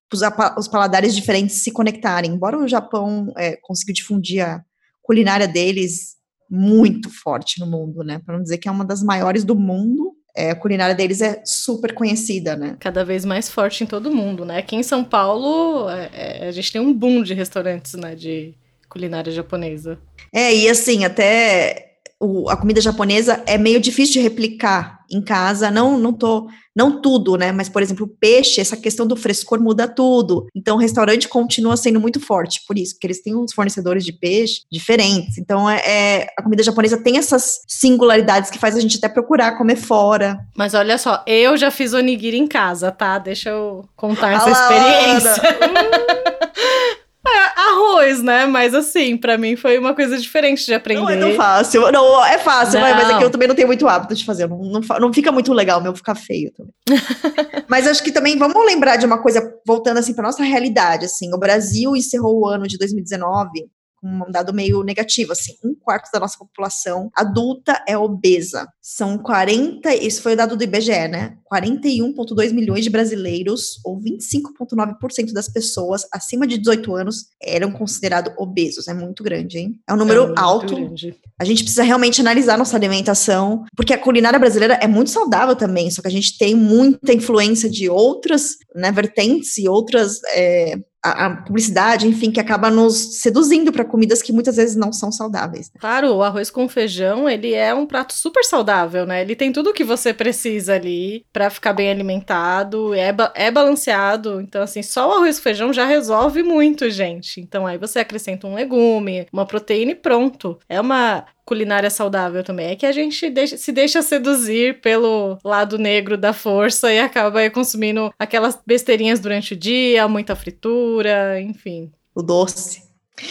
os, 0.58 0.68
paladares 0.68 1.16
diferentes 1.16 1.64
se 1.64 1.72
conectarem. 1.72 2.32
Embora 2.32 2.58
o 2.58 2.68
Japão 2.68 3.34
é, 3.36 3.58
consiga 3.64 3.94
difundir 3.94 4.46
a 4.46 4.64
culinária 5.02 5.48
deles 5.48 6.21
muito 6.52 7.10
forte 7.10 7.62
no 7.62 7.66
mundo, 7.66 8.04
né? 8.04 8.20
Para 8.26 8.36
não 8.36 8.44
dizer 8.44 8.58
que 8.58 8.68
é 8.68 8.72
uma 8.72 8.84
das 8.84 9.02
maiores 9.02 9.46
do 9.46 9.56
mundo. 9.56 10.14
É, 10.36 10.52
a 10.52 10.56
culinária 10.56 10.94
deles 10.94 11.22
é 11.22 11.42
super 11.46 11.94
conhecida, 11.94 12.58
né? 12.58 12.76
Cada 12.80 13.06
vez 13.06 13.24
mais 13.24 13.50
forte 13.50 13.84
em 13.84 13.88
todo 13.88 14.10
o 14.10 14.16
mundo, 14.16 14.44
né? 14.44 14.58
Aqui 14.58 14.76
em 14.76 14.84
São 14.84 15.04
Paulo, 15.04 15.90
é, 15.90 16.10
é, 16.14 16.48
a 16.48 16.52
gente 16.52 16.72
tem 16.72 16.82
um 16.82 16.94
boom 16.94 17.24
de 17.24 17.34
restaurantes, 17.34 17.94
né? 17.94 18.16
De 18.16 18.54
culinária 18.90 19.32
japonesa. 19.32 19.98
É, 20.34 20.54
e 20.54 20.70
assim, 20.70 21.06
até 21.06 21.91
o, 22.22 22.48
a 22.50 22.56
comida 22.56 22.80
japonesa 22.80 23.44
é 23.48 23.58
meio 23.58 23.80
difícil 23.80 24.14
de 24.14 24.20
replicar 24.20 25.00
em 25.12 25.22
casa. 25.22 25.72
Não, 25.72 25.98
não 25.98 26.14
tô, 26.14 26.48
não 26.76 27.02
tudo, 27.02 27.36
né? 27.36 27.52
Mas, 27.52 27.68
por 27.68 27.82
exemplo, 27.82 28.06
o 28.06 28.08
peixe, 28.08 28.62
essa 28.62 28.78
questão 28.78 29.08
do 29.08 29.16
frescor 29.16 29.60
muda 29.60 29.88
tudo. 29.88 30.46
Então, 30.56 30.78
o 30.78 30.80
restaurante 30.80 31.28
continua 31.28 31.76
sendo 31.76 32.00
muito 32.00 32.20
forte 32.20 32.62
por 32.68 32.78
isso, 32.78 32.94
porque 32.94 33.08
eles 33.08 33.24
têm 33.24 33.36
uns 33.36 33.54
fornecedores 33.54 34.06
de 34.06 34.14
peixe 34.14 34.62
diferentes. 34.72 35.40
Então, 35.40 35.68
é, 35.68 35.82
é 35.84 36.28
a 36.38 36.44
comida 36.44 36.62
japonesa 36.62 36.98
tem 36.98 37.18
essas 37.18 37.62
singularidades 37.68 38.52
que 38.52 38.60
faz 38.60 38.76
a 38.76 38.80
gente 38.80 38.98
até 38.98 39.10
procurar 39.10 39.58
comer 39.58 39.76
fora. 39.76 40.40
Mas 40.56 40.76
olha 40.76 41.00
só, 41.00 41.24
eu 41.26 41.58
já 41.58 41.72
fiz 41.72 41.92
onigiri 41.94 42.38
em 42.38 42.48
casa, 42.48 42.92
tá? 42.92 43.18
Deixa 43.18 43.50
eu 43.50 43.84
contar 43.96 44.34
essa 44.34 44.52
experiência. 44.52 45.42
É, 47.26 47.60
arroz, 47.60 48.22
né? 48.24 48.48
Mas 48.48 48.74
assim, 48.74 49.16
para 49.16 49.38
mim 49.38 49.56
foi 49.56 49.78
uma 49.78 49.94
coisa 49.94 50.18
diferente 50.18 50.66
de 50.66 50.74
aprender. 50.74 51.02
Não 51.02 51.10
é 51.10 51.18
tão 51.18 51.36
fácil. 51.36 51.92
Não, 51.92 52.26
é 52.26 52.38
fácil, 52.40 52.80
não. 52.80 52.96
mas 52.96 53.10
é 53.10 53.18
que 53.18 53.24
eu 53.24 53.30
também 53.30 53.48
não 53.48 53.56
tenho 53.56 53.68
muito 53.68 53.88
hábito 53.88 54.16
de 54.16 54.26
fazer. 54.26 54.48
Não, 54.48 54.58
não, 54.58 54.82
não 55.00 55.14
fica 55.14 55.32
muito 55.32 55.54
legal, 55.54 55.82
meu 55.82 55.96
ficar 55.96 56.16
feio 56.16 56.52
também. 56.52 56.74
mas 57.70 57.88
acho 57.88 58.04
que 58.04 58.12
também 58.12 58.38
vamos 58.38 58.66
lembrar 58.66 58.96
de 58.96 59.06
uma 59.06 59.22
coisa, 59.22 59.54
voltando 59.66 59.98
assim 59.98 60.16
para 60.16 60.26
nossa 60.26 60.44
realidade. 60.44 61.06
Assim, 61.06 61.32
o 61.34 61.38
Brasil 61.38 61.96
encerrou 61.96 62.40
o 62.40 62.48
ano 62.48 62.68
de 62.68 62.78
2019 62.78 63.70
um 64.04 64.32
dado 64.32 64.54
meio 64.54 64.84
negativo, 64.84 65.32
assim, 65.32 65.54
um 65.64 65.76
quarto 65.76 66.10
da 66.12 66.20
nossa 66.20 66.38
população 66.38 67.10
adulta 67.16 67.84
é 67.88 67.98
obesa. 67.98 68.68
São 68.82 69.18
40, 69.18 69.94
isso 69.96 70.22
foi 70.22 70.34
o 70.34 70.38
dado 70.38 70.56
do 70.56 70.64
IBGE, 70.64 71.08
né? 71.08 71.38
41,2 71.52 72.54
milhões 72.54 72.84
de 72.84 72.90
brasileiros, 72.90 73.80
ou 73.86 74.00
25,9% 74.00 75.34
das 75.34 75.50
pessoas 75.50 76.06
acima 76.12 76.48
de 76.48 76.58
18 76.58 76.96
anos, 76.96 77.26
eram 77.42 77.72
considerados 77.72 78.34
obesos. 78.38 78.88
É 78.88 78.94
muito 78.94 79.24
grande, 79.24 79.60
hein? 79.60 79.80
É 79.88 79.94
um 79.94 79.98
número 79.98 80.32
é 80.32 80.34
alto. 80.38 80.76
Grande. 80.76 81.16
A 81.40 81.44
gente 81.44 81.64
precisa 81.64 81.84
realmente 81.84 82.22
analisar 82.22 82.58
nossa 82.58 82.76
alimentação, 82.76 83.66
porque 83.76 83.94
a 83.94 83.98
culinária 83.98 84.40
brasileira 84.40 84.76
é 84.76 84.88
muito 84.88 85.12
saudável 85.12 85.56
também, 85.56 85.92
só 85.92 86.02
que 86.02 86.08
a 86.08 86.12
gente 86.12 86.38
tem 86.38 86.56
muita 86.56 87.14
influência 87.14 87.70
de 87.70 87.90
outras 87.90 88.56
né, 88.76 88.92
vertentes 88.92 89.58
e 89.58 89.68
outras 89.68 90.20
é, 90.34 90.76
a, 91.04 91.30
publicidade, 91.32 92.08
enfim, 92.08 92.32
que 92.32 92.40
acaba 92.40 92.70
nos 92.70 93.22
seduzindo 93.22 93.72
para 93.72 93.84
comidas 93.84 94.22
que 94.22 94.32
muitas 94.32 94.56
vezes 94.56 94.76
não 94.76 94.94
são 94.94 95.12
saudáveis. 95.12 95.72
Né? 95.74 95.80
Claro, 95.80 96.14
o 96.14 96.24
arroz 96.24 96.52
com 96.52 96.70
feijão, 96.70 97.28
ele 97.28 97.54
é 97.54 97.74
um 97.74 97.86
prato 97.86 98.14
super 98.14 98.44
saudável, 98.44 99.06
né? 99.06 99.22
Ele 99.22 99.36
tem 99.36 99.52
tudo 99.52 99.72
o 99.72 99.74
que 99.74 99.84
você 99.84 100.14
precisa 100.14 100.76
ali 100.76 101.26
para 101.34 101.50
ficar 101.50 101.74
bem 101.74 101.90
alimentado, 101.90 102.94
é, 102.94 103.14
é 103.34 103.50
balanceado. 103.50 104.40
Então, 104.42 104.62
assim, 104.62 104.84
só 104.84 105.10
o 105.10 105.14
arroz 105.14 105.38
com 105.38 105.44
feijão 105.44 105.74
já 105.74 105.86
resolve 105.86 106.44
muito, 106.44 106.90
gente. 106.90 107.42
Então, 107.42 107.66
aí 107.66 107.78
você 107.78 108.00
acrescenta 108.00 108.46
um 108.46 108.54
legume, 108.54 109.28
uma 109.34 109.46
proteína 109.46 109.92
e 109.92 109.96
pronto. 109.96 110.60
É 110.70 110.80
uma 110.80 111.26
culinária 111.52 111.90
saudável 111.90 112.46
também. 112.46 112.68
É 112.68 112.76
que 112.78 112.86
a 112.86 112.94
gente 112.94 113.30
deixa, 113.30 113.58
se 113.58 113.74
deixa 113.74 114.02
seduzir 114.02 114.80
pelo 114.80 115.38
lado 115.44 115.78
negro 115.78 116.18
da 116.18 116.32
força 116.32 116.94
e 116.94 116.98
acaba 116.98 117.50
consumindo 117.50 118.10
aquelas 118.18 118.58
besteirinhas 118.66 119.20
durante 119.20 119.54
o 119.54 119.58
dia, 119.58 120.08
muita 120.08 120.34
fritura, 120.34 121.42
enfim. 121.42 121.92
O 122.16 122.24
doce. 122.24 122.84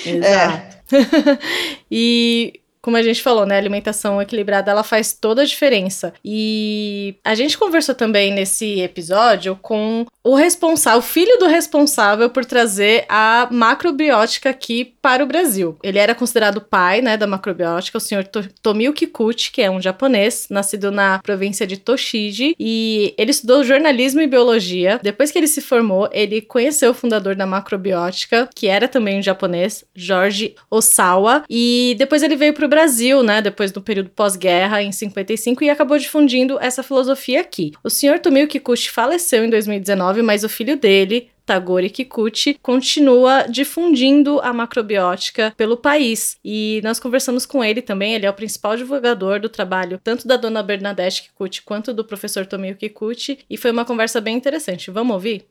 Exato. 0.04 0.76
É. 0.92 1.38
e 1.90 2.60
como 2.82 2.96
a 2.96 3.02
gente 3.02 3.22
falou, 3.22 3.46
né, 3.46 3.56
alimentação 3.56 4.20
equilibrada 4.20 4.70
ela 4.70 4.82
faz 4.82 5.12
toda 5.12 5.42
a 5.42 5.46
diferença. 5.46 6.12
E 6.24 7.14
a 7.24 7.34
gente 7.34 7.58
conversou 7.58 7.94
também 7.94 8.32
nesse 8.32 8.80
episódio 8.80 9.58
com 9.60 10.06
o 10.22 10.34
responsável, 10.34 10.98
o 10.98 11.02
filho 11.02 11.38
do 11.38 11.46
responsável 11.46 12.28
por 12.30 12.44
trazer 12.44 13.04
a 13.08 13.48
macrobiótica 13.50 14.50
aqui 14.50 14.94
para 15.00 15.24
o 15.24 15.26
Brasil. 15.26 15.78
Ele 15.82 15.98
era 15.98 16.14
considerado 16.14 16.60
pai, 16.60 17.00
né, 17.00 17.16
da 17.16 17.26
macrobiótica, 17.26 17.98
o 17.98 18.00
senhor 18.00 18.24
Tomio 18.62 18.92
Kikuchi, 18.92 19.50
que 19.50 19.62
é 19.62 19.70
um 19.70 19.80
japonês, 19.80 20.46
nascido 20.50 20.90
na 20.90 21.18
província 21.20 21.66
de 21.66 21.76
Toshiji, 21.76 22.54
e 22.58 23.14
ele 23.16 23.30
estudou 23.30 23.64
jornalismo 23.64 24.20
e 24.20 24.26
biologia. 24.26 25.00
Depois 25.02 25.30
que 25.30 25.38
ele 25.38 25.46
se 25.46 25.60
formou, 25.60 26.08
ele 26.12 26.40
conheceu 26.40 26.90
o 26.90 26.94
fundador 26.94 27.34
da 27.34 27.46
macrobiótica, 27.46 28.48
que 28.54 28.66
era 28.66 28.88
também 28.88 29.18
um 29.18 29.22
japonês, 29.22 29.84
Jorge 29.94 30.54
Osawa, 30.70 31.44
e 31.48 31.94
depois 31.98 32.22
ele 32.22 32.36
veio 32.36 32.52
para 32.52 32.69
Brasil, 32.70 33.22
né, 33.22 33.42
depois 33.42 33.70
do 33.70 33.82
período 33.82 34.08
pós-guerra, 34.10 34.82
em 34.82 34.92
55, 34.92 35.62
e 35.64 35.68
acabou 35.68 35.98
difundindo 35.98 36.58
essa 36.60 36.82
filosofia 36.82 37.40
aqui. 37.40 37.72
O 37.84 37.90
senhor 37.90 38.18
Tomio 38.20 38.48
Kikuchi 38.48 38.90
faleceu 38.90 39.44
em 39.44 39.50
2019 39.50 40.22
mas 40.22 40.44
o 40.44 40.48
filho 40.48 40.76
dele, 40.76 41.28
Tagore 41.44 41.90
Kikuchi, 41.90 42.56
continua 42.62 43.42
difundindo 43.48 44.40
a 44.40 44.52
macrobiótica 44.52 45.52
pelo 45.56 45.76
país. 45.76 46.38
E 46.44 46.80
nós 46.84 47.00
conversamos 47.00 47.44
com 47.44 47.62
ele 47.64 47.82
também, 47.82 48.14
ele 48.14 48.24
é 48.24 48.30
o 48.30 48.34
principal 48.34 48.76
divulgador 48.76 49.40
do 49.40 49.48
trabalho 49.48 50.00
tanto 50.02 50.28
da 50.28 50.36
dona 50.36 50.62
Bernadette 50.62 51.24
Kikuchi 51.24 51.62
quanto 51.62 51.92
do 51.92 52.04
professor 52.04 52.46
Tomio 52.46 52.76
Kikuchi, 52.76 53.40
e 53.50 53.56
foi 53.56 53.72
uma 53.72 53.84
conversa 53.84 54.20
bem 54.20 54.36
interessante. 54.36 54.90
Vamos 54.90 55.14
ouvir? 55.14 55.44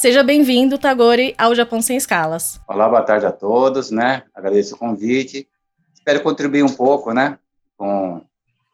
Seja 0.00 0.22
bem-vindo, 0.22 0.78
Tagore, 0.78 1.34
ao 1.36 1.54
Japão 1.54 1.82
Sem 1.82 1.98
Escalas. 1.98 2.58
Olá, 2.66 2.88
boa 2.88 3.02
tarde 3.02 3.26
a 3.26 3.30
todos, 3.30 3.90
né? 3.90 4.22
Agradeço 4.34 4.74
o 4.74 4.78
convite. 4.78 5.46
Espero 5.92 6.22
contribuir 6.22 6.62
um 6.62 6.72
pouco, 6.72 7.12
né, 7.12 7.38
com 7.76 8.24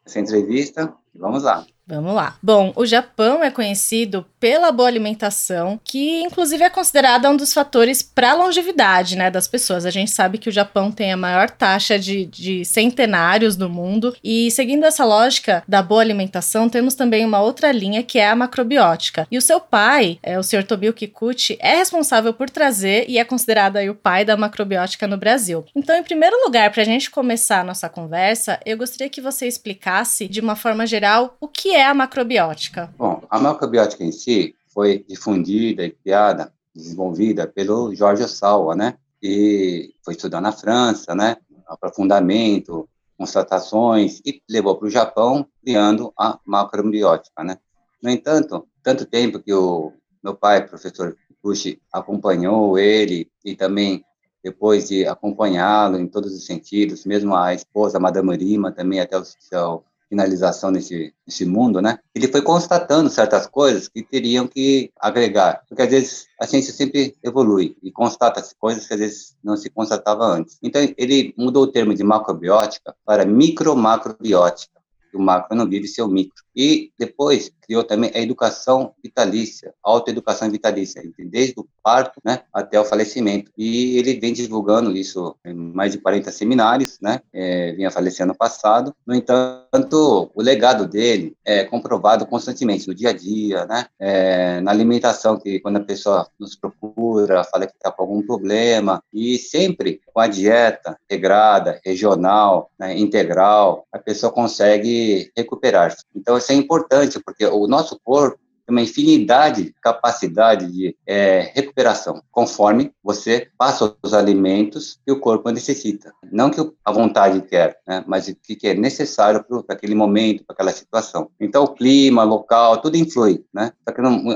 essa 0.05 0.21
entrevista. 0.21 0.93
Vamos 1.13 1.43
lá. 1.43 1.65
Vamos 1.87 2.13
lá. 2.13 2.35
Bom, 2.43 2.73
o 2.75 2.85
Japão 2.85 3.41
é 3.41 3.49
conhecido 3.49 4.25
pela 4.39 4.71
boa 4.73 4.89
alimentação, 4.89 5.79
que 5.83 6.21
inclusive 6.21 6.63
é 6.63 6.69
considerada 6.69 7.29
um 7.29 7.37
dos 7.37 7.53
fatores 7.53 8.03
para 8.03 8.31
a 8.31 8.35
longevidade 8.35 9.15
né, 9.15 9.31
das 9.31 9.47
pessoas. 9.47 9.85
A 9.85 9.89
gente 9.89 10.11
sabe 10.11 10.37
que 10.37 10.49
o 10.49 10.51
Japão 10.51 10.91
tem 10.91 11.13
a 11.13 11.17
maior 11.17 11.49
taxa 11.49 11.97
de, 11.97 12.25
de 12.25 12.65
centenários 12.65 13.55
do 13.55 13.69
mundo, 13.69 14.15
e 14.21 14.51
seguindo 14.51 14.85
essa 14.85 15.05
lógica 15.05 15.63
da 15.67 15.81
boa 15.81 16.01
alimentação, 16.01 16.67
temos 16.67 16.93
também 16.93 17.25
uma 17.25 17.41
outra 17.41 17.71
linha 17.71 18.03
que 18.03 18.19
é 18.19 18.27
a 18.27 18.35
macrobiótica. 18.35 19.25
E 19.31 19.37
o 19.37 19.41
seu 19.41 19.61
pai, 19.61 20.19
é, 20.21 20.37
o 20.37 20.43
Sr. 20.43 20.63
Tobio 20.63 20.93
Kikuchi, 20.93 21.57
é 21.61 21.77
responsável 21.77 22.33
por 22.33 22.49
trazer 22.49 23.05
e 23.07 23.17
é 23.17 23.23
considerado 23.23 23.77
aí 23.77 23.89
o 23.89 23.95
pai 23.95 24.25
da 24.25 24.35
macrobiótica 24.35 25.07
no 25.07 25.17
Brasil. 25.17 25.65
Então, 25.73 25.95
em 25.95 26.03
primeiro 26.03 26.35
lugar, 26.43 26.69
para 26.71 26.81
a 26.81 26.85
gente 26.85 27.09
começar 27.09 27.61
a 27.61 27.63
nossa 27.63 27.87
conversa, 27.87 28.59
eu 28.65 28.77
gostaria 28.77 29.09
que 29.09 29.21
você 29.21 29.47
explicasse 29.47 30.27
de 30.27 30.41
uma 30.41 30.55
forma 30.55 30.85
geral 30.85 31.37
o 31.39 31.47
que 31.47 31.76
é 31.76 31.76
a 31.83 31.93
macrobiótica? 31.93 32.93
Bom, 32.97 33.23
a 33.29 33.39
macrobiótica 33.39 34.03
em 34.03 34.11
si 34.11 34.55
foi 34.67 35.05
difundida 35.07 35.83
e 35.85 35.91
criada, 35.91 36.53
desenvolvida 36.75 37.47
pelo 37.47 37.93
Jorge 37.95 38.23
Osawa, 38.23 38.75
né? 38.75 38.95
E 39.21 39.93
foi 40.03 40.13
estudar 40.13 40.41
na 40.41 40.51
França, 40.51 41.15
né? 41.15 41.37
Aprofundamento, 41.67 42.87
constatações 43.17 44.21
e 44.25 44.41
levou 44.49 44.75
para 44.75 44.87
o 44.87 44.91
Japão 44.91 45.47
criando 45.63 46.13
a 46.17 46.39
macrobiótica, 46.45 47.43
né? 47.43 47.57
No 48.01 48.09
entanto, 48.09 48.67
tanto 48.83 49.05
tempo 49.05 49.39
que 49.39 49.53
o 49.53 49.91
meu 50.23 50.35
pai, 50.35 50.67
professor 50.67 51.17
Puxi, 51.41 51.81
acompanhou 51.91 52.77
ele 52.77 53.29
e 53.43 53.55
também 53.55 54.05
depois 54.43 54.87
de 54.87 55.05
acompanhá-lo 55.05 55.97
em 55.97 56.07
todos 56.07 56.33
os 56.33 56.45
sentidos, 56.45 57.05
mesmo 57.05 57.35
a 57.35 57.53
esposa, 57.53 57.97
a 57.97 58.01
Madame 58.01 58.35
Rima, 58.37 58.71
também 58.71 58.99
até 58.99 59.17
o 59.17 59.25
seu 59.25 59.83
finalização 60.09 60.71
nesse, 60.71 61.13
nesse 61.25 61.45
mundo, 61.45 61.81
né? 61.81 61.99
Ele 62.15 62.27
foi 62.27 62.41
constatando 62.41 63.09
certas 63.09 63.47
coisas 63.47 63.87
que 63.87 64.03
teriam 64.03 64.47
que 64.47 64.91
agregar, 64.99 65.63
porque 65.67 65.83
às 65.83 65.89
vezes 65.89 66.27
a 66.39 66.47
ciência 66.47 66.73
sempre 66.73 67.15
evolui 67.23 67.75
e 67.83 67.91
constata 67.91 68.43
coisas 68.57 68.87
que 68.87 68.93
às 68.93 68.99
vezes 68.99 69.35
não 69.43 69.57
se 69.57 69.69
constatava 69.69 70.25
antes. 70.25 70.57
Então 70.63 70.81
ele 70.97 71.33
mudou 71.37 71.63
o 71.63 71.71
termo 71.71 71.93
de 71.93 72.03
macrobiótica 72.03 72.95
para 73.05 73.25
micro-macrobiótica 73.25 74.77
o 75.17 75.21
macro 75.21 75.55
não 75.55 75.67
vive 75.67 75.87
seu 75.87 76.07
micro. 76.07 76.43
E 76.57 76.91
depois 76.97 77.51
criou 77.61 77.83
também 77.83 78.09
a 78.15 78.19
educação 78.19 78.93
vitalícia, 79.03 79.73
autoeducação 79.83 80.49
vitalícia, 80.49 81.03
desde 81.19 81.53
o 81.59 81.67
parto 81.83 82.19
né, 82.23 82.39
até 82.51 82.79
o 82.79 82.85
falecimento. 82.85 83.51
E 83.57 83.97
ele 83.97 84.19
vem 84.19 84.33
divulgando 84.33 84.95
isso 84.95 85.35
em 85.45 85.53
mais 85.53 85.91
de 85.91 85.99
40 85.99 86.31
seminários, 86.31 86.97
né, 87.01 87.19
é, 87.33 87.73
vinha 87.73 87.91
falecer 87.91 88.23
ano 88.23 88.35
passado. 88.35 88.95
No 89.05 89.13
entanto, 89.13 90.31
o 90.33 90.41
legado 90.41 90.87
dele 90.87 91.35
é 91.45 91.65
comprovado 91.65 92.25
constantemente 92.25 92.87
no 92.87 92.95
dia 92.95 93.09
a 93.09 93.13
dia, 93.13 93.65
né, 93.65 93.85
é, 93.99 94.61
na 94.61 94.71
alimentação, 94.71 95.37
que 95.37 95.59
quando 95.59 95.77
a 95.77 95.83
pessoa 95.83 96.27
nos 96.39 96.55
procura, 96.55 97.43
fala 97.43 97.67
que 97.67 97.73
está 97.73 97.91
com 97.91 98.01
algum 98.01 98.25
problema, 98.25 99.03
e 99.13 99.37
sempre 99.37 99.99
com 100.13 100.21
a 100.21 100.27
dieta 100.27 100.97
regrada, 101.09 101.79
regional, 101.85 102.71
né, 102.79 102.97
integral, 102.97 103.85
a 103.91 103.99
pessoa 103.99 104.31
consegue 104.31 105.31
recuperar-se. 105.35 106.03
Então, 106.15 106.39
é 106.53 106.55
importante, 106.55 107.19
porque 107.19 107.45
o 107.45 107.67
nosso 107.67 107.99
corpo 108.03 108.39
uma 108.71 108.81
infinidade 108.81 109.63
de 109.65 109.75
capacidade 109.81 110.71
de 110.71 110.95
é, 111.05 111.51
recuperação, 111.53 112.21
conforme 112.31 112.91
você 113.03 113.47
passa 113.57 113.95
os 114.03 114.13
alimentos 114.13 114.99
que 115.05 115.11
o 115.11 115.19
corpo 115.19 115.49
necessita. 115.49 116.13
Não 116.31 116.49
que 116.49 116.59
a 116.83 116.91
vontade 116.91 117.41
quer, 117.41 117.79
né, 117.87 118.03
mas 118.07 118.27
o 118.27 118.35
que 118.35 118.67
é 118.67 118.73
necessário 118.73 119.43
para 119.43 119.75
aquele 119.75 119.95
momento, 119.95 120.43
para 120.45 120.53
aquela 120.53 120.71
situação. 120.71 121.29
Então, 121.39 121.63
o 121.63 121.73
clima, 121.73 122.23
local, 122.23 122.77
tudo 122.77 122.97
influi. 122.97 123.43
Né? 123.53 123.71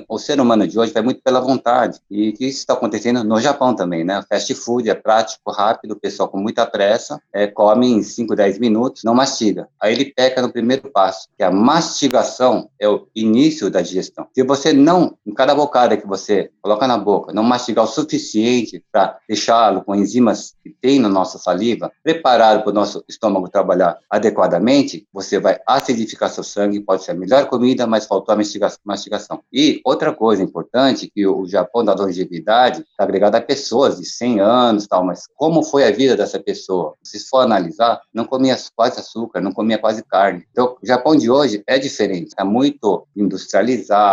O 0.08 0.18
ser 0.18 0.40
humano 0.40 0.68
de 0.68 0.80
hoje 0.80 0.94
vai 0.94 1.04
muito 1.04 1.22
pela 1.22 1.40
vontade. 1.40 2.00
E 2.10 2.34
isso 2.40 2.60
está 2.60 2.74
acontecendo 2.74 3.24
no 3.24 3.40
Japão 3.40 3.76
também. 3.76 4.04
Né? 4.04 4.24
Fast 4.30 4.54
food 4.56 4.90
é 4.90 4.96
prático, 4.96 5.52
rápido, 5.52 5.92
o 5.92 6.00
pessoal 6.00 6.30
com 6.30 6.38
muita 6.38 6.66
pressa, 6.66 7.22
é, 7.34 7.48
come 7.48 7.88
em 7.88 8.04
5, 8.04 8.36
10 8.36 8.60
minutos, 8.60 9.04
não 9.04 9.14
mastiga. 9.14 9.68
Aí 9.82 9.94
ele 9.94 10.06
peca 10.06 10.42
no 10.42 10.52
primeiro 10.52 10.90
passo, 10.92 11.28
que 11.38 11.44
é 11.44 11.46
a 11.46 11.52
mastigação 11.52 12.70
é 12.80 12.88
o 12.88 13.08
início 13.16 13.70
da 13.70 13.82
digestão. 13.82 14.21
Se 14.34 14.44
você 14.44 14.74
não, 14.74 15.18
em 15.26 15.34
cada 15.34 15.56
bocada 15.56 15.98
que 15.98 16.08
você 16.08 16.50
coloca 16.62 16.88
na 16.88 16.98
boca, 16.98 17.34
não 17.34 17.44
mastigar 17.44 17.86
o 17.86 17.88
suficiente 17.88 18.84
para 18.92 19.18
deixá-lo 19.28 19.84
com 19.84 19.96
enzimas 19.96 20.56
que 20.64 20.70
tem 20.70 21.00
na 21.00 21.10
nossa 21.10 21.38
saliva, 21.38 21.92
preparado 22.04 22.62
para 22.62 22.70
o 22.72 22.74
nosso 22.74 23.04
estômago 23.08 23.50
trabalhar 23.50 23.98
adequadamente, 24.10 25.08
você 25.14 25.40
vai 25.40 25.60
acidificar 25.68 26.30
seu 26.30 26.44
sangue, 26.44 26.80
pode 26.80 27.04
ser 27.04 27.12
a 27.12 27.16
melhor 27.16 27.46
comida, 27.48 27.88
mas 27.88 28.06
faltou 28.06 28.34
a 28.34 28.38
mastigação. 28.86 29.42
E 29.52 29.82
outra 29.86 30.14
coisa 30.14 30.44
importante, 30.44 31.12
que 31.14 31.26
o 31.26 31.46
Japão 31.46 31.84
da 31.84 31.94
longevidade 31.94 32.82
está 32.82 33.04
agregado 33.04 33.36
a 33.36 33.42
pessoas 33.42 33.98
de 33.98 34.06
100 34.06 34.40
anos, 34.40 34.88
tal, 34.88 35.04
mas 35.04 35.28
como 35.36 35.64
foi 35.64 35.86
a 35.86 35.92
vida 35.92 36.16
dessa 36.16 36.40
pessoa? 36.40 36.96
Se 37.04 37.20
for 37.28 37.40
analisar, 37.40 38.02
não 38.14 38.26
comia 38.26 38.58
quase 38.76 39.00
açúcar, 39.00 39.42
não 39.42 39.52
comia 39.52 39.78
quase 39.78 40.04
carne. 40.04 40.46
Então, 40.52 40.78
o 40.82 40.86
Japão 40.86 41.16
de 41.16 41.30
hoje 41.30 41.64
é 41.68 41.78
diferente, 41.80 42.34
é 42.38 42.44
muito 42.44 43.08
industrializado, 43.16 44.11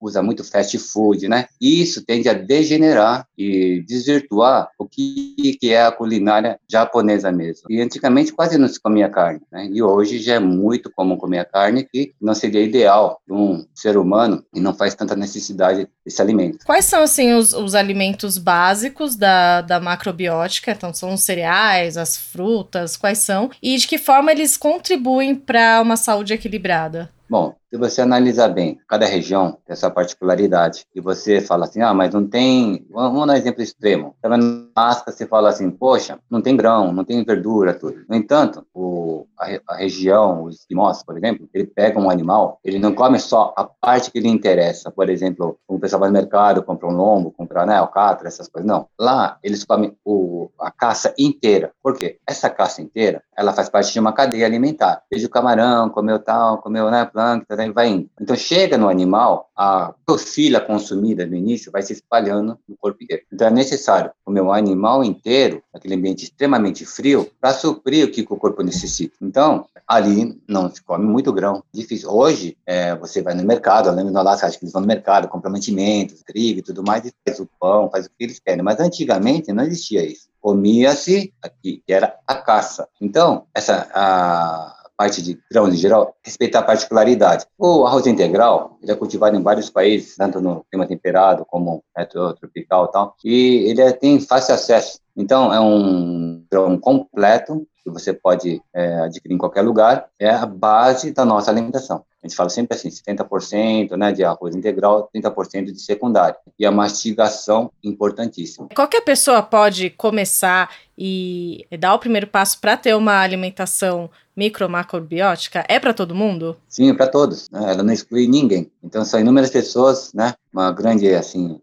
usa 0.00 0.22
muito 0.22 0.44
fast 0.44 0.78
food, 0.78 1.28
né? 1.28 1.46
Isso 1.60 2.04
tende 2.04 2.28
a 2.28 2.32
degenerar 2.32 3.26
e 3.36 3.82
desvirtuar 3.86 4.68
o 4.78 4.86
que, 4.86 5.56
que 5.60 5.72
é 5.72 5.84
a 5.84 5.92
culinária 5.92 6.58
japonesa 6.70 7.30
mesmo. 7.32 7.66
E 7.68 7.80
antigamente 7.80 8.32
quase 8.32 8.58
não 8.58 8.68
se 8.68 8.80
comia 8.80 9.08
carne, 9.08 9.40
né? 9.50 9.68
E 9.70 9.82
hoje 9.82 10.18
já 10.18 10.34
é 10.34 10.38
muito 10.38 10.90
comum 10.90 11.16
comer 11.16 11.48
carne, 11.50 11.84
que 11.84 12.12
não 12.20 12.34
seria 12.34 12.62
ideal 12.62 13.20
para 13.26 13.36
um 13.36 13.64
ser 13.74 13.96
humano 13.96 14.44
e 14.54 14.60
não 14.60 14.74
faz 14.74 14.94
tanta 14.94 15.16
necessidade 15.16 15.88
desse 16.04 16.20
alimento. 16.20 16.64
Quais 16.64 16.84
são, 16.84 17.02
assim, 17.02 17.32
os, 17.32 17.52
os 17.52 17.74
alimentos 17.74 18.38
básicos 18.38 19.16
da, 19.16 19.60
da 19.60 19.80
macrobiótica? 19.80 20.72
Então, 20.72 20.92
são 20.92 21.14
os 21.14 21.22
cereais, 21.22 21.96
as 21.96 22.16
frutas, 22.16 22.96
quais 22.96 23.18
são? 23.18 23.50
E 23.62 23.76
de 23.76 23.86
que 23.86 23.98
forma 23.98 24.32
eles 24.32 24.56
contribuem 24.56 25.34
para 25.34 25.80
uma 25.82 25.96
saúde 25.96 26.32
equilibrada? 26.32 27.10
Bom, 27.28 27.54
se 27.70 27.76
você 27.76 28.02
analisar 28.02 28.48
bem, 28.48 28.80
cada 28.88 29.06
região 29.06 29.52
tem 29.64 29.72
essa 29.72 29.88
particularidade, 29.88 30.84
e 30.92 31.00
você 31.00 31.40
fala 31.40 31.64
assim, 31.64 31.80
ah, 31.80 31.94
mas 31.94 32.12
não 32.12 32.26
tem, 32.26 32.84
vamos 32.90 33.26
dar 33.26 33.34
um 33.34 33.36
exemplo 33.36 33.62
extremo, 33.62 34.16
tá 34.20 34.28
vendo 34.28 34.68
Asca, 34.74 35.12
você 35.12 35.26
fala 35.26 35.50
assim, 35.50 35.70
poxa, 35.70 36.18
não 36.28 36.42
tem 36.42 36.56
grão, 36.56 36.92
não 36.92 37.04
tem 37.04 37.22
verdura, 37.24 37.74
tudo. 37.74 38.00
No 38.08 38.16
entanto, 38.16 38.66
o, 38.74 39.26
a, 39.38 39.74
a 39.74 39.76
região, 39.76 40.44
os 40.44 40.60
esquimós, 40.60 41.04
por 41.04 41.16
exemplo, 41.16 41.48
ele 41.54 41.66
pega 41.66 42.00
um 42.00 42.10
animal, 42.10 42.58
ele 42.64 42.78
não 42.78 42.92
come 42.92 43.20
só 43.20 43.54
a 43.56 43.64
parte 43.64 44.10
que 44.10 44.18
lhe 44.18 44.28
interessa, 44.28 44.90
por 44.90 45.08
exemplo, 45.08 45.56
o 45.68 45.78
pessoal 45.78 46.00
vai 46.00 46.08
no 46.08 46.14
mercado, 46.14 46.62
compra 46.62 46.88
um 46.88 46.92
lombo, 46.92 47.30
compra 47.30 47.64
né, 47.64 47.76
alcatra, 47.76 48.26
essas 48.26 48.48
coisas, 48.48 48.68
não. 48.68 48.88
Lá, 48.98 49.38
eles 49.44 49.62
comem 49.64 49.96
o, 50.04 50.50
a 50.58 50.70
caça 50.70 51.14
inteira. 51.16 51.72
Por 51.82 51.96
quê? 51.96 52.18
Essa 52.26 52.50
caça 52.50 52.82
inteira, 52.82 53.22
ela 53.36 53.52
faz 53.52 53.68
parte 53.68 53.92
de 53.92 54.00
uma 54.00 54.12
cadeia 54.12 54.46
alimentar. 54.46 55.02
Veja 55.10 55.26
o 55.26 55.30
camarão, 55.30 55.88
comeu 55.88 56.18
tal, 56.18 56.58
comeu, 56.58 56.90
né, 56.90 57.04
plâncton, 57.04 57.59
né, 57.66 57.72
vai 57.72 57.88
indo. 57.88 58.10
Então, 58.20 58.34
chega 58.36 58.78
no 58.78 58.88
animal, 58.88 59.50
a 59.56 59.94
toxina 60.06 60.60
consumida 60.60 61.26
no 61.26 61.34
início 61.34 61.70
vai 61.70 61.82
se 61.82 61.92
espalhando 61.92 62.58
no 62.68 62.76
corpo 62.76 63.02
inteiro. 63.02 63.22
Então, 63.32 63.46
é 63.46 63.50
necessário 63.50 64.10
comer 64.24 64.40
um 64.40 64.52
animal 64.52 65.04
inteiro, 65.04 65.62
naquele 65.72 65.94
ambiente 65.94 66.24
extremamente 66.24 66.84
frio, 66.86 67.30
para 67.40 67.52
suprir 67.52 68.06
o 68.06 68.10
que 68.10 68.22
o 68.22 68.36
corpo 68.36 68.62
necessita. 68.62 69.14
Então, 69.20 69.66
ali 69.86 70.40
não 70.48 70.72
se 70.72 70.82
come 70.82 71.04
muito 71.04 71.32
grão. 71.32 71.62
Difícil. 71.72 72.10
Hoje, 72.10 72.56
é, 72.66 72.94
você 72.96 73.22
vai 73.22 73.34
no 73.34 73.44
mercado, 73.44 73.88
eu 73.88 73.94
lembro 73.94 74.12
no 74.12 74.18
Alasca, 74.18 74.46
acho 74.46 74.58
que 74.58 74.64
eles 74.64 74.72
vão 74.72 74.82
no 74.82 74.88
mercado, 74.88 75.28
compram 75.28 75.52
mantimentos, 75.52 76.22
trigo 76.22 76.60
e 76.60 76.62
tudo 76.62 76.82
mais, 76.82 77.04
e 77.04 77.12
faz 77.24 77.40
o 77.40 77.48
pão, 77.58 77.90
faz 77.90 78.06
o 78.06 78.08
que 78.08 78.24
eles 78.24 78.40
querem. 78.40 78.62
Mas 78.62 78.80
antigamente 78.80 79.52
não 79.52 79.64
existia 79.64 80.04
isso 80.04 80.30
comia-se 80.40 81.34
aqui, 81.42 81.82
que 81.86 81.92
era 81.92 82.16
a 82.26 82.34
caça. 82.34 82.88
Então, 83.00 83.46
essa 83.54 83.88
a, 83.92 84.79
parte 85.00 85.22
de 85.22 85.40
grãos 85.50 85.72
em 85.72 85.78
geral, 85.78 86.14
respeitar 86.22 86.58
a 86.58 86.62
particularidade. 86.62 87.46
O 87.58 87.86
arroz 87.86 88.06
integral, 88.06 88.76
ele 88.82 88.92
é 88.92 88.94
cultivado 88.94 89.34
em 89.34 89.42
vários 89.42 89.70
países, 89.70 90.14
tanto 90.14 90.42
no 90.42 90.62
clima 90.70 90.86
temperado 90.86 91.42
como 91.46 91.82
né, 91.96 92.04
tropical 92.04 92.84
e 92.84 92.92
tal, 92.92 93.16
e 93.24 93.70
ele 93.70 93.80
é, 93.80 93.92
tem 93.92 94.20
fácil 94.20 94.54
acesso. 94.54 95.00
Então, 95.16 95.54
é 95.54 95.58
um 95.58 96.44
grão 96.52 96.78
completo, 96.78 97.66
que 97.82 97.90
você 97.90 98.12
pode 98.12 98.60
é, 98.74 99.00
adquirir 99.00 99.34
em 99.34 99.38
qualquer 99.38 99.62
lugar, 99.62 100.06
é 100.18 100.28
a 100.28 100.44
base 100.44 101.12
da 101.12 101.24
nossa 101.24 101.50
alimentação. 101.50 102.04
A 102.22 102.26
gente 102.26 102.36
fala 102.36 102.50
sempre 102.50 102.76
assim, 102.76 102.90
70% 102.90 103.96
né, 103.96 104.12
de 104.12 104.22
arroz 104.22 104.54
integral, 104.54 105.08
30% 105.16 105.72
de 105.72 105.80
secundário. 105.80 106.36
E 106.58 106.66
a 106.66 106.70
mastigação, 106.70 107.72
importantíssima. 107.82 108.68
Qualquer 108.74 109.00
pessoa 109.00 109.42
pode 109.42 109.88
começar 109.88 110.70
e 110.98 111.66
dar 111.78 111.94
o 111.94 111.98
primeiro 111.98 112.26
passo 112.26 112.60
para 112.60 112.76
ter 112.76 112.94
uma 112.94 113.18
alimentação 113.20 114.10
micro-macrobiótica? 114.40 115.66
É 115.68 115.78
para 115.78 115.92
todo 115.92 116.14
mundo? 116.14 116.56
Sim, 116.66 116.94
para 116.94 117.06
todos. 117.06 117.50
Né? 117.50 117.72
Ela 117.72 117.82
não 117.82 117.92
exclui 117.92 118.26
ninguém. 118.26 118.70
Então, 118.82 119.04
são 119.04 119.20
inúmeras 119.20 119.50
pessoas, 119.50 120.12
né? 120.14 120.34
Uma 120.50 120.72
grande, 120.72 121.14
assim, 121.14 121.60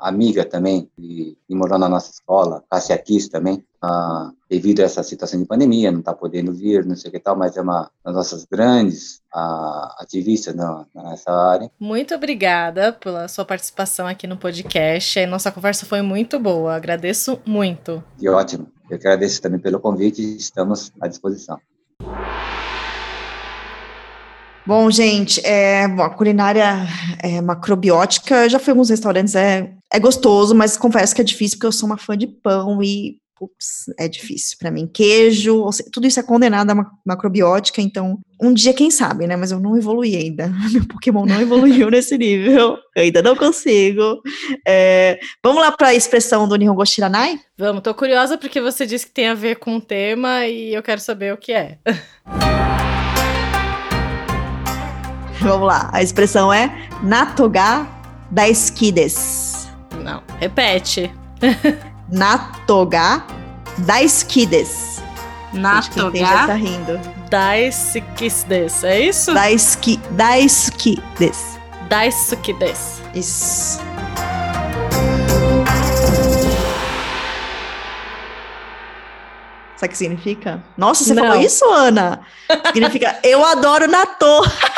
amiga 0.00 0.44
também, 0.44 0.88
que, 0.96 1.36
que 1.46 1.54
morou 1.54 1.78
na 1.78 1.88
nossa 1.88 2.12
escola, 2.12 2.62
Cássia 2.70 2.96
Kiss 2.96 3.28
também, 3.28 3.64
ah, 3.82 4.30
devido 4.48 4.80
a 4.80 4.84
essa 4.84 5.02
situação 5.02 5.40
de 5.40 5.46
pandemia, 5.46 5.90
não 5.90 5.98
está 5.98 6.14
podendo 6.14 6.52
vir, 6.52 6.84
não 6.84 6.94
sei 6.94 7.08
o 7.08 7.12
que 7.12 7.18
tal, 7.18 7.36
mas 7.36 7.56
é 7.56 7.60
uma 7.60 7.90
das 8.04 8.14
nossas 8.14 8.44
grandes 8.44 9.20
ah, 9.34 9.96
ativistas 9.98 10.54
não, 10.54 10.86
nessa 10.94 11.32
área. 11.32 11.70
Muito 11.78 12.14
obrigada 12.14 12.92
pela 12.92 13.26
sua 13.28 13.44
participação 13.44 14.06
aqui 14.06 14.26
no 14.26 14.36
podcast. 14.36 15.18
A 15.18 15.26
nossa 15.26 15.50
conversa 15.50 15.84
foi 15.84 16.02
muito 16.02 16.38
boa, 16.38 16.74
agradeço 16.74 17.40
muito. 17.44 18.02
Que 18.18 18.28
ótimo. 18.28 18.68
Eu 18.88 18.96
agradeço 18.96 19.40
também 19.40 19.58
pelo 19.58 19.80
convite 19.80 20.20
e 20.20 20.36
estamos 20.36 20.92
à 21.00 21.08
disposição. 21.08 21.58
Bom, 24.64 24.90
gente, 24.90 25.44
é, 25.44 25.88
bom, 25.88 26.02
a 26.02 26.10
culinária 26.10 26.86
é, 27.22 27.40
macrobiótica, 27.40 28.48
já 28.48 28.58
fui 28.58 28.70
em 28.70 28.74
alguns 28.74 28.90
restaurantes, 28.90 29.34
é, 29.34 29.72
é 29.92 29.98
gostoso, 29.98 30.54
mas 30.54 30.76
confesso 30.76 31.14
que 31.14 31.20
é 31.20 31.24
difícil 31.24 31.58
porque 31.58 31.66
eu 31.66 31.72
sou 31.72 31.86
uma 31.86 31.98
fã 31.98 32.16
de 32.16 32.26
pão 32.28 32.82
e 32.82 33.20
Ups, 33.42 33.86
é 33.98 34.06
difícil 34.06 34.56
para 34.58 34.70
mim. 34.70 34.86
Queijo, 34.86 35.68
tudo 35.92 36.06
isso 36.06 36.20
é 36.20 36.22
condenado 36.22 36.70
a 36.70 36.86
macrobiótica, 37.04 37.82
então 37.82 38.20
um 38.40 38.54
dia, 38.54 38.72
quem 38.72 38.88
sabe, 38.90 39.26
né? 39.26 39.36
Mas 39.36 39.50
eu 39.50 39.58
não 39.58 39.76
evolui 39.76 40.16
ainda. 40.16 40.48
Meu 40.72 40.86
Pokémon 40.86 41.26
não 41.26 41.40
evoluiu 41.40 41.90
nesse 41.90 42.16
nível. 42.16 42.78
Eu 42.94 43.02
ainda 43.02 43.20
não 43.20 43.34
consigo. 43.34 44.22
É, 44.66 45.18
vamos 45.42 45.60
lá 45.60 45.72
para 45.72 45.88
a 45.88 45.94
expressão 45.94 46.46
do 46.46 46.54
Nihongo 46.54 46.86
Shiranai? 46.86 47.40
Vamos, 47.58 47.82
tô 47.82 47.92
curiosa 47.94 48.38
porque 48.38 48.60
você 48.60 48.86
disse 48.86 49.06
que 49.06 49.12
tem 49.12 49.26
a 49.26 49.34
ver 49.34 49.56
com 49.56 49.76
o 49.76 49.80
tema 49.80 50.46
e 50.46 50.72
eu 50.72 50.82
quero 50.82 51.00
saber 51.00 51.34
o 51.34 51.36
que 51.36 51.52
é. 51.52 51.78
Vamos 55.42 55.66
lá, 55.66 55.90
a 55.92 56.00
expressão 56.02 56.52
é 56.52 56.72
Natoga 57.02 57.86
Daisukides. 58.30 59.68
Não, 60.02 60.22
repete. 60.38 61.12
Natoga 62.08 63.22
Daisukides. 63.78 65.02
Natoga 65.52 66.18
já 66.18 66.46
tá 66.46 66.54
rindo. 66.54 67.00
Daisukides, 67.28 68.84
é 68.84 69.00
isso? 69.00 69.34
Daisuki, 69.34 70.00
Daisukides. 70.12 71.58
Daisukides. 71.88 73.02
Isso. 73.14 73.80
Sabe 79.76 79.86
o 79.86 79.88
que 79.90 79.98
significa? 79.98 80.62
Nossa, 80.76 81.02
você 81.02 81.12
Não. 81.12 81.26
falou 81.26 81.42
isso, 81.42 81.64
Ana? 81.68 82.20
Significa 82.66 83.18
eu 83.24 83.44
adoro 83.44 83.88
Natô. 83.88 84.46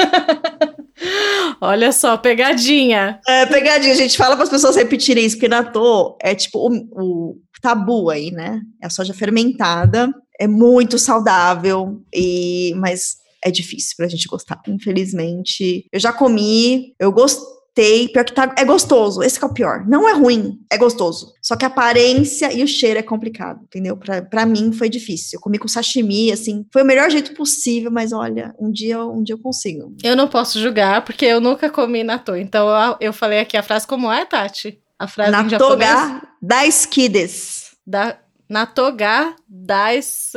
Olha 1.60 1.92
só, 1.92 2.16
pegadinha. 2.16 3.20
É, 3.26 3.46
pegadinha. 3.46 3.92
A 3.92 3.96
gente 3.96 4.16
fala 4.16 4.34
para 4.34 4.44
as 4.44 4.50
pessoas 4.50 4.76
repetirem 4.76 5.24
isso, 5.24 5.36
porque 5.36 5.48
natô 5.48 6.16
é 6.20 6.34
tipo 6.34 6.58
o, 6.58 6.72
o, 6.92 7.36
tabu 7.60 8.10
aí, 8.10 8.30
né? 8.30 8.60
É 8.82 8.86
a 8.86 8.90
soja 8.90 9.12
fermentada, 9.12 10.10
é 10.38 10.46
muito 10.46 10.98
saudável, 10.98 12.00
e 12.14 12.72
mas 12.76 13.16
é 13.44 13.50
difícil 13.50 13.94
pra 13.96 14.08
gente 14.08 14.26
gostar, 14.26 14.60
infelizmente. 14.68 15.86
Eu 15.92 16.00
já 16.00 16.12
comi, 16.12 16.94
eu 16.98 17.12
gostei 17.12 17.59
gostei, 17.70 18.08
pior 18.08 18.24
que 18.24 18.32
tá, 18.32 18.54
é 18.56 18.64
gostoso, 18.64 19.22
esse 19.22 19.42
é 19.42 19.46
o 19.46 19.52
pior. 19.52 19.86
Não 19.86 20.08
é 20.08 20.12
ruim, 20.12 20.58
é 20.70 20.76
gostoso. 20.76 21.32
Só 21.42 21.56
que 21.56 21.64
a 21.64 21.68
aparência 21.68 22.52
e 22.52 22.62
o 22.62 22.68
cheiro 22.68 22.98
é 22.98 23.02
complicado, 23.02 23.60
entendeu? 23.64 23.96
Pra, 23.96 24.22
pra 24.22 24.46
mim 24.46 24.72
foi 24.72 24.88
difícil. 24.88 25.36
Eu 25.36 25.40
comi 25.40 25.58
com 25.58 25.68
sashimi, 25.68 26.32
assim, 26.32 26.66
foi 26.72 26.82
o 26.82 26.86
melhor 26.86 27.10
jeito 27.10 27.34
possível, 27.34 27.90
mas 27.90 28.12
olha, 28.12 28.54
um 28.58 28.70
dia, 28.70 29.02
um 29.04 29.22
dia 29.22 29.34
eu 29.34 29.40
consigo. 29.40 29.94
Eu 30.02 30.16
não 30.16 30.28
posso 30.28 30.60
julgar, 30.60 31.04
porque 31.04 31.24
eu 31.24 31.40
nunca 31.40 31.70
comi 31.70 32.02
natô. 32.02 32.36
Então 32.36 32.68
eu, 32.68 32.96
eu 33.00 33.12
falei 33.12 33.40
aqui 33.40 33.56
a 33.56 33.62
frase 33.62 33.86
como 33.86 34.10
é, 34.10 34.24
Tati? 34.24 34.80
A 34.98 35.06
frase 35.06 35.30
Natoga 35.30 36.22
das 36.42 36.84
kides. 36.84 37.70
Da, 37.86 38.18
natoga 38.48 39.34
das 39.48 40.32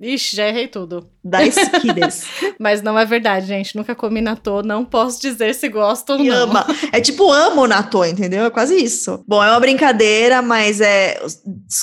Ixi, 0.00 0.36
já 0.36 0.48
errei 0.48 0.66
tudo. 0.66 1.08
Das 1.22 1.54
kides. 1.80 2.24
Mas 2.58 2.82
não 2.82 2.98
é 2.98 3.04
verdade, 3.04 3.46
gente. 3.46 3.76
Nunca 3.76 3.94
comi 3.94 4.20
natô, 4.20 4.60
não 4.60 4.84
posso 4.84 5.20
dizer 5.20 5.54
se 5.54 5.68
gosto 5.68 6.14
ou 6.14 6.18
não. 6.18 6.34
Ama. 6.34 6.66
É 6.92 7.00
tipo 7.00 7.30
amo 7.30 7.66
natô, 7.66 8.04
entendeu? 8.04 8.44
É 8.44 8.50
quase 8.50 8.76
isso. 8.76 9.24
Bom, 9.26 9.42
é 9.42 9.50
uma 9.50 9.60
brincadeira, 9.60 10.42
mas 10.42 10.80
é 10.80 11.18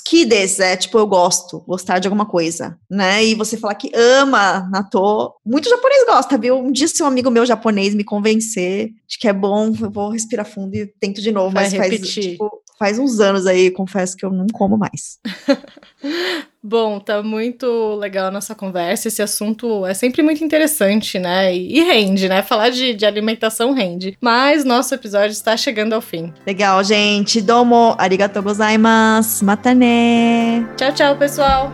kides 0.06 0.60
é 0.60 0.76
tipo 0.76 0.98
eu 1.00 1.08
gosto, 1.08 1.62
gostar 1.62 2.00
de 2.00 2.08
alguma 2.08 2.26
coisa, 2.26 2.78
né? 2.90 3.24
E 3.24 3.34
você 3.34 3.58
falar 3.58 3.76
que 3.76 3.90
ama 3.96 4.70
natô, 4.70 5.34
muito 5.46 5.70
japonês 5.70 6.06
gosta, 6.06 6.38
viu? 6.38 6.58
Um 6.58 6.72
dia 6.72 6.88
se 6.88 7.02
um 7.02 7.08
amigo 7.08 7.32
meu 7.32 7.46
japonês 7.46 7.96
me 7.96 8.04
convencer 8.04 8.90
de 9.08 9.18
que 9.18 9.28
é 9.28 9.34
bom, 9.34 9.74
eu 9.82 9.90
vou 9.90 10.10
respirar 10.10 10.46
fundo 10.46 10.76
e 10.76 10.86
tento 11.00 11.22
de 11.22 11.32
novo, 11.32 11.54
Vai 11.54 11.64
mas 11.64 11.74
repetir. 11.74 12.00
faz 12.00 12.14
tipo, 12.14 12.52
faz 12.78 13.00
uns 13.00 13.20
anos 13.20 13.48
aí, 13.48 13.72
confesso 13.72 14.16
que 14.18 14.26
eu 14.26 14.32
não 14.32 14.46
como 14.54 14.78
mais. 14.78 15.18
Bom, 16.64 17.00
tá 17.00 17.24
muito 17.24 17.96
legal 17.96 18.28
a 18.28 18.32
nossa 18.32 18.54
conversa. 18.54 19.08
Esse 19.08 19.22
assunto 19.22 19.86
é 19.86 19.94
sempre 19.94 20.22
muito 20.22 20.44
interessante, 20.44 21.18
né? 21.18 21.56
E, 21.56 21.82
rende, 21.84 22.30
né? 22.30 22.44
Falar 22.44 22.70
de, 22.70 22.94
de 22.94 23.06
alimentação 23.06 23.74
rende. 23.74 24.16
Mas 24.22 24.64
nosso 24.64 24.94
episódio 24.94 25.32
está 25.32 25.58
chegando 25.58 25.94
ao 25.94 26.02
fim. 26.02 26.32
Legal, 26.46 26.84
gente. 26.84 27.42
Domo, 27.42 27.96
arigatou 27.98 28.44
gozaimasu, 28.44 29.44
matane. 29.44 30.66
Tchau, 30.78 30.94
tchau, 30.94 31.16
pessoal. 31.18 31.72